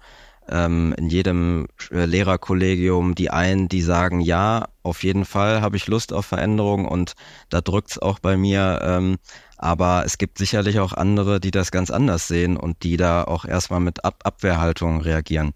[0.48, 5.88] ähm, in jedem äh, Lehrerkollegium die einen, die sagen, ja, auf jeden Fall habe ich
[5.88, 7.14] Lust auf Veränderung und
[7.48, 8.80] da drückt's auch bei mir.
[8.82, 9.16] Ähm,
[9.56, 13.44] aber es gibt sicherlich auch andere, die das ganz anders sehen und die da auch
[13.44, 15.54] erstmal mit Ab Abwehrhaltung reagieren.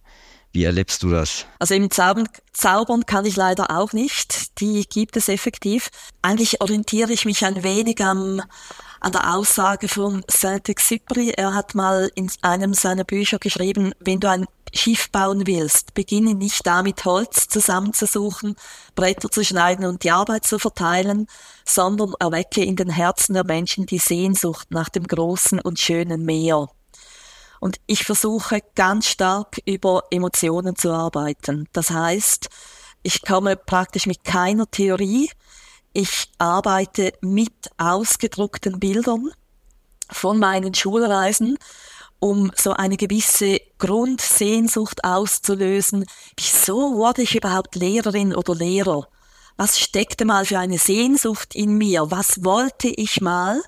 [0.53, 1.47] Wie erlebst du das?
[1.61, 4.61] Also im Zaubern, Zaubern kann ich leider auch nicht.
[4.61, 5.91] Die gibt es effektiv.
[6.23, 8.43] Eigentlich orientiere ich mich ein wenig am,
[8.99, 11.35] an der Aussage von Saint-Exupéry.
[11.37, 16.35] Er hat mal in einem seiner Bücher geschrieben, wenn du ein Schiff bauen willst, beginne
[16.35, 18.57] nicht damit, Holz zusammenzusuchen,
[18.95, 21.27] Bretter zu schneiden und die Arbeit zu verteilen,
[21.65, 26.69] sondern erwecke in den Herzen der Menschen die Sehnsucht nach dem großen und schönen Meer.
[27.61, 31.69] Und ich versuche ganz stark über Emotionen zu arbeiten.
[31.73, 32.49] Das heißt,
[33.03, 35.31] ich komme praktisch mit keiner Theorie.
[35.93, 39.31] Ich arbeite mit ausgedruckten Bildern
[40.11, 41.59] von meinen Schulreisen,
[42.21, 46.07] um so eine gewisse Grundsehnsucht auszulösen.
[46.37, 49.09] Wieso wurde ich überhaupt Lehrerin oder Lehrer?
[49.57, 52.11] Was steckte mal für eine Sehnsucht in mir?
[52.11, 53.61] Was wollte ich mal?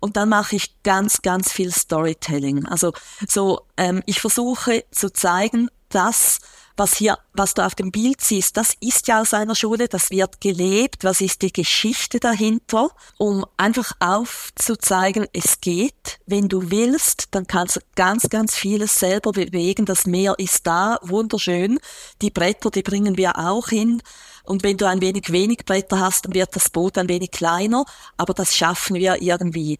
[0.00, 2.66] Und dann mache ich ganz, ganz viel Storytelling.
[2.66, 2.92] Also
[3.28, 6.40] so, ähm, ich versuche zu zeigen, dass
[6.80, 10.10] was hier, was du auf dem Bild siehst, das ist ja aus einer Schule, das
[10.10, 17.28] wird gelebt, was ist die Geschichte dahinter, um einfach aufzuzeigen, es geht, wenn du willst,
[17.32, 21.78] dann kannst du ganz, ganz vieles selber bewegen, das Meer ist da, wunderschön,
[22.22, 24.02] die Bretter, die bringen wir auch hin,
[24.44, 27.84] und wenn du ein wenig wenig Bretter hast, dann wird das Boot ein wenig kleiner,
[28.16, 29.76] aber das schaffen wir irgendwie.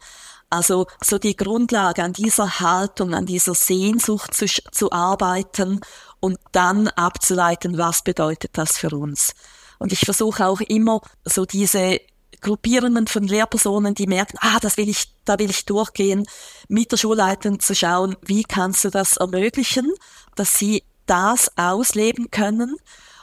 [0.51, 5.79] Also so die Grundlage an dieser Haltung, an dieser Sehnsucht zu, zu arbeiten
[6.21, 9.33] und dann abzuleiten, was bedeutet das für uns.
[9.79, 11.99] Und ich versuche auch immer so diese
[12.39, 16.25] Gruppierungen von Lehrpersonen, die merken, ah, das will ich, da will ich durchgehen,
[16.69, 19.91] mit der Schulleitung zu schauen, wie kannst du das ermöglichen,
[20.35, 22.77] dass sie das ausleben können.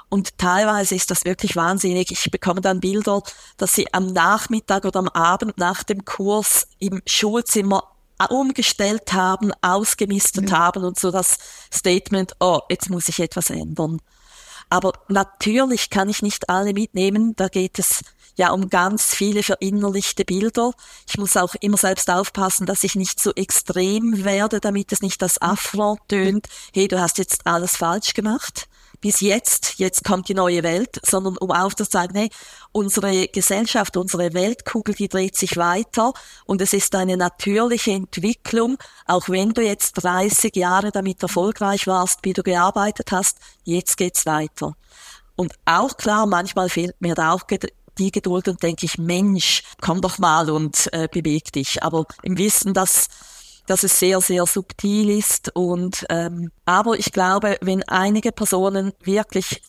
[0.08, 2.10] Und teilweise ist das wirklich wahnsinnig.
[2.10, 3.22] Ich bekomme dann Bilder,
[3.56, 7.84] dass sie am Nachmittag oder am Abend nach dem Kurs im Schulzimmer
[8.26, 10.58] umgestellt haben, ausgemistet ja.
[10.58, 11.38] haben und so das
[11.72, 14.00] Statement, oh, jetzt muss ich etwas ändern.
[14.70, 18.02] Aber natürlich kann ich nicht alle mitnehmen, da geht es
[18.38, 20.72] ja um ganz viele verinnerlichte Bilder.
[21.06, 25.20] Ich muss auch immer selbst aufpassen, dass ich nicht so extrem werde, damit es nicht
[25.20, 28.68] das Affront tönt, hey, du hast jetzt alles falsch gemacht
[29.00, 32.30] bis jetzt, jetzt kommt die neue Welt, sondern um aufzuzeigen, hey,
[32.72, 36.12] unsere Gesellschaft, unsere Weltkugel, die dreht sich weiter
[36.46, 38.76] und es ist eine natürliche Entwicklung,
[39.06, 44.26] auch wenn du jetzt 30 Jahre damit erfolgreich warst, wie du gearbeitet hast, jetzt geht's
[44.26, 44.74] weiter.
[45.36, 47.46] Und auch klar, manchmal fehlt mir da auch
[47.98, 51.82] die Geduld und denke ich, Mensch, komm doch mal und äh, beweg dich.
[51.82, 53.08] Aber im Wissen, dass
[53.68, 55.54] dass es sehr, sehr subtil ist.
[55.54, 59.62] Und ähm, aber ich glaube, wenn einige Personen wirklich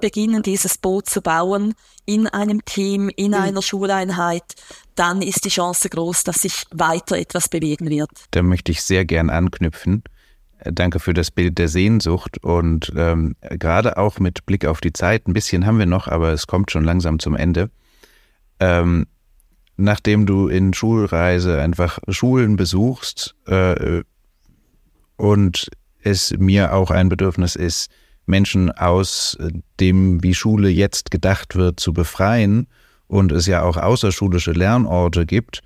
[0.00, 1.74] beginnen, dieses Boot zu bauen
[2.04, 3.34] in einem Team, in mhm.
[3.34, 4.42] einer Schuleinheit,
[4.96, 8.10] dann ist die Chance groß, dass sich weiter etwas bewegen wird.
[8.32, 10.02] Da möchte ich sehr gern anknüpfen.
[10.64, 15.28] Danke für das Bild der Sehnsucht und ähm, gerade auch mit Blick auf die Zeit,
[15.28, 17.70] ein bisschen haben wir noch, aber es kommt schon langsam zum Ende.
[18.60, 19.06] Ähm,
[19.76, 24.02] nachdem du in Schulreise einfach Schulen besuchst äh,
[25.16, 25.68] und
[26.02, 27.90] es mir auch ein Bedürfnis ist,
[28.26, 29.36] Menschen aus
[29.80, 32.68] dem, wie Schule jetzt gedacht wird, zu befreien
[33.06, 35.60] und es ja auch außerschulische Lernorte gibt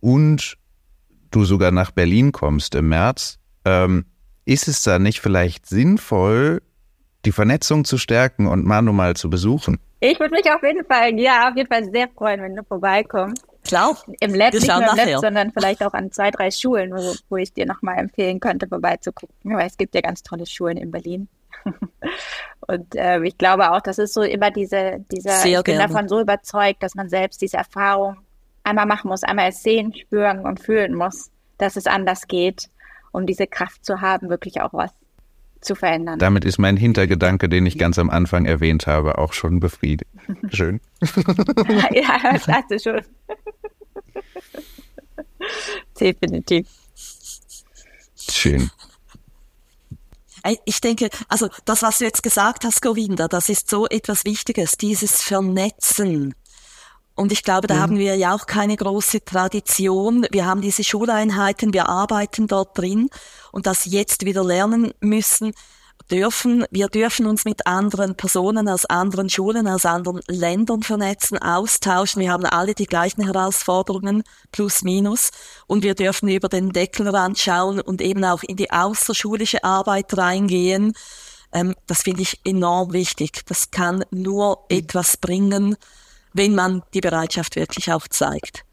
[0.00, 0.56] und
[1.30, 4.06] du sogar nach Berlin kommst im März, ähm,
[4.44, 6.62] ist es da nicht vielleicht sinnvoll,
[7.24, 9.78] die Vernetzung zu stärken und Manu mal zu besuchen?
[10.00, 13.44] Ich würde mich auf jeden Fall, ja, auf jeden Fall sehr freuen, wenn du vorbeikommst.
[13.64, 13.96] Klar.
[14.20, 14.96] Im Lab, nicht nur im.
[14.96, 18.66] Lab, sondern vielleicht auch an zwei, drei Schulen, wo, wo ich dir nochmal empfehlen könnte,
[18.66, 19.54] vorbeizugucken.
[19.54, 21.28] Weil es gibt ja ganz tolle Schulen in Berlin.
[22.66, 25.92] und äh, ich glaube auch, das ist so immer diese, dieser, Sehr ich bin gerne.
[25.92, 28.16] davon so überzeugt, dass man selbst diese Erfahrung
[28.64, 32.70] einmal machen muss, einmal es sehen, spüren und fühlen muss, dass es anders geht,
[33.12, 34.92] um diese Kraft zu haben, wirklich auch was
[35.60, 36.18] zu verändern.
[36.18, 40.10] Damit ist mein Hintergedanke, den ich ganz am Anfang erwähnt habe, auch schon befriedigt.
[40.52, 40.80] Schön.
[41.92, 43.02] ja, das hast du schon.
[46.00, 46.66] Definitiv.
[48.30, 48.70] Schön.
[50.64, 54.78] Ich denke, also das, was du jetzt gesagt hast, Govinda, das ist so etwas Wichtiges,
[54.78, 56.34] dieses Vernetzen.
[57.20, 57.80] Und ich glaube, da mhm.
[57.80, 60.26] haben wir ja auch keine große Tradition.
[60.30, 63.10] Wir haben diese Schuleinheiten, wir arbeiten dort drin
[63.52, 65.52] und das jetzt wieder lernen müssen
[66.10, 66.64] dürfen.
[66.70, 72.22] Wir dürfen uns mit anderen Personen aus anderen Schulen, aus anderen Ländern vernetzen, austauschen.
[72.22, 75.28] Wir haben alle die gleichen Herausforderungen, plus minus.
[75.66, 80.94] Und wir dürfen über den Deckelrand schauen und eben auch in die außerschulische Arbeit reingehen.
[81.52, 83.44] Ähm, das finde ich enorm wichtig.
[83.44, 84.78] Das kann nur mhm.
[84.78, 85.76] etwas bringen,
[86.32, 88.64] wenn man die Bereitschaft wirklich auch zeigt.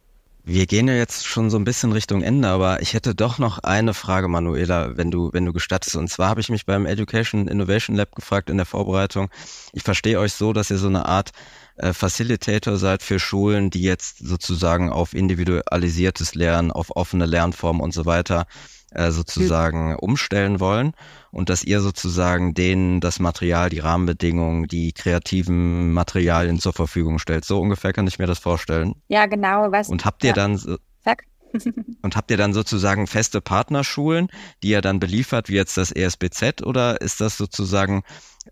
[0.50, 3.60] Wir gehen ja jetzt schon so ein bisschen Richtung Ende, aber ich hätte doch noch
[3.60, 5.98] eine Frage, Manuela, wenn du, wenn du gestattest.
[5.98, 9.30] Und zwar habe ich mich beim Education Innovation Lab gefragt in der Vorbereitung.
[9.74, 11.32] Ich verstehe euch so, dass ihr so eine Art
[11.76, 17.94] äh, Facilitator seid für Schulen, die jetzt sozusagen auf individualisiertes Lernen, auf offene Lernformen und
[17.94, 18.48] so weiter
[18.92, 20.94] äh, sozusagen umstellen wollen
[21.32, 27.46] und dass ihr sozusagen denen das Material, die Rahmenbedingungen, die kreativen Materialien zur Verfügung stellt.
[27.46, 28.96] So ungefähr kann ich mir das vorstellen.
[29.08, 29.72] Ja, genau.
[29.72, 30.34] Was, und habt ihr ja.
[30.34, 30.58] dann
[31.04, 31.24] Sag.
[32.02, 34.28] und habt ihr dann sozusagen feste Partnerschulen,
[34.64, 38.04] die ihr dann beliefert, wie jetzt das ESBZ, oder ist das sozusagen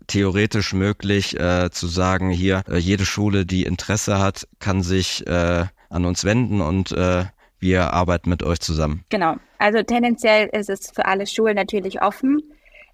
[0.06, 5.66] theoretisch möglich äh, zu sagen, hier, äh, jede Schule, die Interesse hat, kann sich äh,
[5.88, 7.26] an uns wenden und äh,
[7.58, 9.04] wir arbeiten mit euch zusammen?
[9.08, 9.36] Genau.
[9.58, 12.42] Also tendenziell ist es für alle Schulen natürlich offen.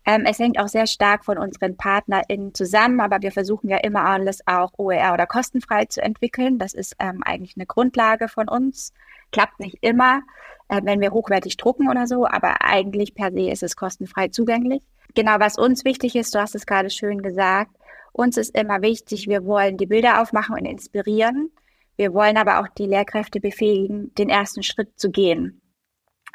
[0.04, 4.04] Ähm, es hängt auch sehr stark von unseren PartnerInnen zusammen, aber wir versuchen ja immer
[4.04, 6.58] alles auch OER oder kostenfrei zu entwickeln.
[6.58, 8.92] Das ist ähm, eigentlich eine Grundlage von uns.
[9.30, 10.22] Klappt nicht immer,
[10.68, 14.82] äh, wenn wir hochwertig drucken oder so, aber eigentlich per se ist es kostenfrei zugänglich.
[15.14, 17.70] Genau, was uns wichtig ist, du hast es gerade schön gesagt,
[18.12, 21.50] uns ist immer wichtig, wir wollen die Bilder aufmachen und inspirieren.
[21.97, 25.61] Wir wollen aber auch die Lehrkräfte befähigen, den ersten Schritt zu gehen.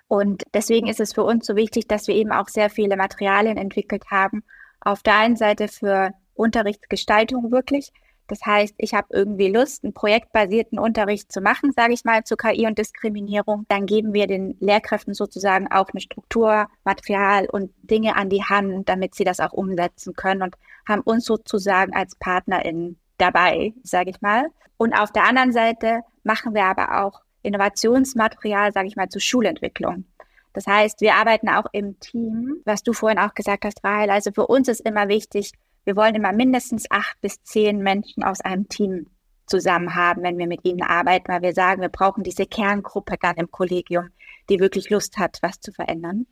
[0.07, 3.57] Und deswegen ist es für uns so wichtig, dass wir eben auch sehr viele Materialien
[3.57, 4.43] entwickelt haben.
[4.79, 7.91] Auf der einen Seite für Unterrichtsgestaltung wirklich.
[8.27, 12.35] Das heißt, ich habe irgendwie Lust, einen projektbasierten Unterricht zu machen, sage ich mal, zu
[12.35, 13.65] KI und Diskriminierung.
[13.69, 18.89] Dann geben wir den Lehrkräften sozusagen auch eine Struktur, Material und Dinge an die Hand,
[18.89, 20.55] damit sie das auch umsetzen können und
[20.87, 24.47] haben uns sozusagen als PartnerInnen dabei, sage ich mal.
[24.77, 30.05] Und auf der anderen Seite machen wir aber auch Innovationsmaterial, sage ich mal, zur Schulentwicklung.
[30.53, 34.09] Das heißt, wir arbeiten auch im Team, was du vorhin auch gesagt hast, Rahel.
[34.09, 35.51] Also für uns ist immer wichtig,
[35.85, 39.07] wir wollen immer mindestens acht bis zehn Menschen aus einem Team
[39.45, 43.37] zusammen haben, wenn wir mit ihnen arbeiten, weil wir sagen, wir brauchen diese Kerngruppe dann
[43.37, 44.09] im Kollegium,
[44.49, 46.27] die wirklich Lust hat, was zu verändern.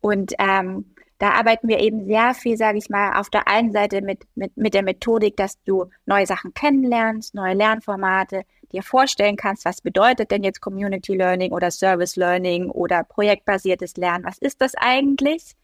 [0.00, 4.02] Und ähm, da arbeiten wir eben sehr viel, sage ich mal, auf der einen Seite
[4.02, 8.42] mit, mit, mit der Methodik, dass du neue Sachen kennenlernst, neue Lernformate,
[8.72, 14.24] dir vorstellen kannst, was bedeutet denn jetzt Community Learning oder Service Learning oder projektbasiertes Lernen,
[14.24, 15.54] was ist das eigentlich?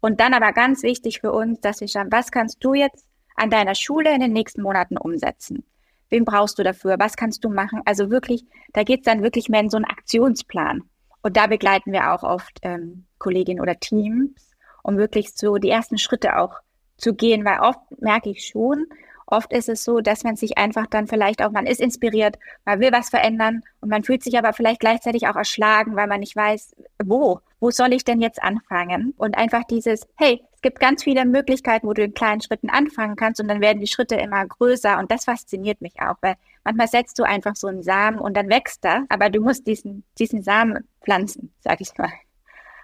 [0.00, 3.50] Und dann aber ganz wichtig für uns, dass wir schauen, was kannst du jetzt an
[3.50, 5.64] deiner Schule in den nächsten Monaten umsetzen?
[6.10, 6.96] Wen brauchst du dafür?
[6.98, 7.80] Was kannst du machen?
[7.86, 10.82] Also wirklich, da geht's dann wirklich mehr in so einen Aktionsplan.
[11.22, 14.51] Und da begleiten wir auch oft ähm, Kolleginnen oder Teams,
[14.82, 16.54] um wirklich so die ersten Schritte auch
[16.96, 18.86] zu gehen, weil oft merke ich schon,
[19.32, 22.80] oft ist es so, dass man sich einfach dann vielleicht auch, man ist inspiriert, man
[22.80, 26.36] will was verändern und man fühlt sich aber vielleicht gleichzeitig auch erschlagen, weil man nicht
[26.36, 29.14] weiß, wo, wo soll ich denn jetzt anfangen?
[29.16, 33.16] Und einfach dieses, hey, es gibt ganz viele Möglichkeiten, wo du in kleinen Schritten anfangen
[33.16, 36.88] kannst und dann werden die Schritte immer größer und das fasziniert mich auch, weil manchmal
[36.88, 40.42] setzt du einfach so einen Samen und dann wächst er, aber du musst diesen, diesen
[40.42, 42.12] Samen pflanzen, sag ich mal,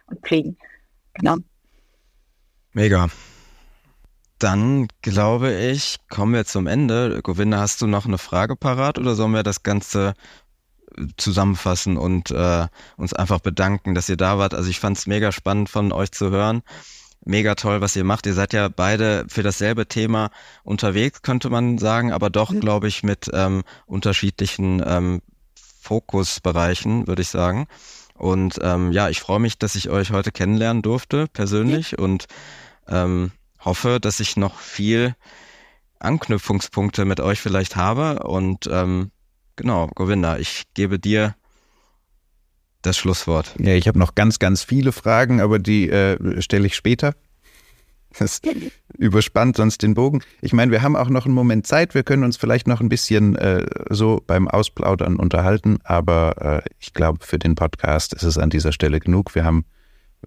[0.07, 0.57] und pflegen.
[1.15, 1.37] Genau.
[2.79, 3.09] Mega.
[4.39, 7.18] Dann glaube ich, kommen wir zum Ende.
[7.24, 10.14] Govinda, hast du noch eine Frage parat oder sollen wir das Ganze
[10.97, 14.55] äh, zusammenfassen und äh, uns einfach bedanken, dass ihr da wart?
[14.55, 16.62] Also ich fand es mega spannend von euch zu hören.
[17.24, 18.26] Mega toll, was ihr macht.
[18.26, 20.31] Ihr seid ja beide für dasselbe Thema
[20.62, 22.61] unterwegs, könnte man sagen, aber doch, mhm.
[22.61, 25.20] glaube ich, mit ähm, unterschiedlichen ähm,
[25.81, 27.66] Fokusbereichen, würde ich sagen.
[28.18, 31.93] Und ähm, ja, ich freue mich, dass ich euch heute kennenlernen durfte, persönlich.
[31.93, 31.99] Ja.
[31.99, 32.26] Und
[32.89, 35.14] ähm, hoffe, dass ich noch viel
[35.99, 38.20] Anknüpfungspunkte mit euch vielleicht habe.
[38.24, 39.11] Und ähm,
[39.57, 41.34] genau, Govinda, ich gebe dir
[42.82, 43.55] das Schlusswort.
[43.59, 47.14] Ja, ich habe noch ganz, ganz viele Fragen, aber die äh, stelle ich später.
[48.18, 48.41] Das
[48.97, 50.22] überspannt sonst den Bogen.
[50.41, 51.95] Ich meine, wir haben auch noch einen Moment Zeit.
[51.95, 56.95] Wir können uns vielleicht noch ein bisschen äh, so beim Ausplaudern unterhalten, aber äh, ich
[56.95, 59.34] glaube, für den Podcast ist es an dieser Stelle genug.
[59.34, 59.64] Wir haben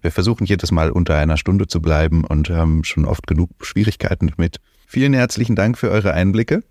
[0.00, 4.28] wir versuchen jedes Mal unter einer Stunde zu bleiben und haben schon oft genug Schwierigkeiten
[4.28, 4.58] damit.
[4.86, 6.62] Vielen herzlichen Dank für eure Einblicke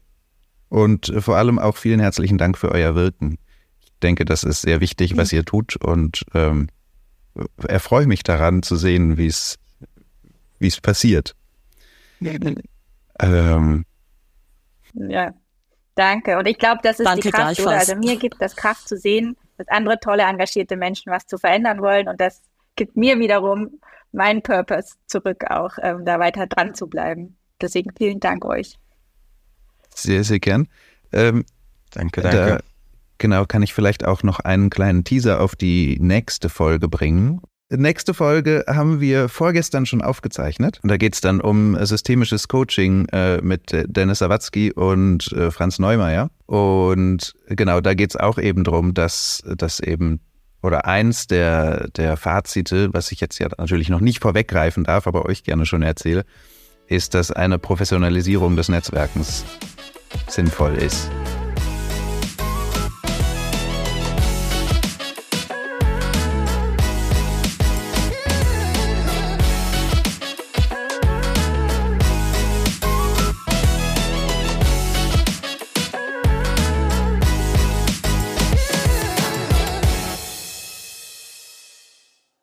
[0.69, 3.38] und vor allem auch vielen herzlichen Dank für euer Wirken.
[3.82, 6.67] Ich denke, das ist sehr wichtig, was ihr tut und ähm,
[7.67, 9.57] erfreue mich daran zu sehen, wie es
[10.59, 11.36] wie es passiert.
[13.19, 13.86] Ähm,
[14.93, 15.34] ja,
[15.95, 16.38] danke.
[16.38, 17.72] Und ich glaube, das ist danke die Kraft, oder?
[17.72, 21.82] Also mir gibt das Kraft zu sehen, dass andere tolle, engagierte Menschen was zu verändern
[21.82, 22.41] wollen und das
[22.76, 23.80] gibt mir wiederum
[24.11, 27.38] meinen Purpose zurück, auch ähm, da weiter dran zu bleiben.
[27.61, 28.78] Deswegen vielen Dank euch.
[29.93, 30.67] Sehr, sehr gern.
[31.11, 31.45] Ähm,
[31.91, 32.38] danke, danke.
[32.38, 32.59] Da,
[33.17, 37.41] genau, kann ich vielleicht auch noch einen kleinen Teaser auf die nächste Folge bringen.
[37.74, 40.82] Nächste Folge haben wir vorgestern schon aufgezeichnet.
[40.84, 45.80] Und da geht es dann um systemisches Coaching äh, mit Dennis Sawatzki und äh, Franz
[45.80, 46.32] Neumeier.
[46.47, 50.19] Und genau, da geht es auch eben darum, dass, dass eben
[50.62, 55.26] oder eins der, der Fazite, was ich jetzt ja natürlich noch nicht vorweggreifen darf, aber
[55.26, 56.26] euch gerne schon erzähle,
[56.88, 59.45] ist, dass eine Professionalisierung des Netzwerkens
[60.28, 61.09] sinnvoll ist.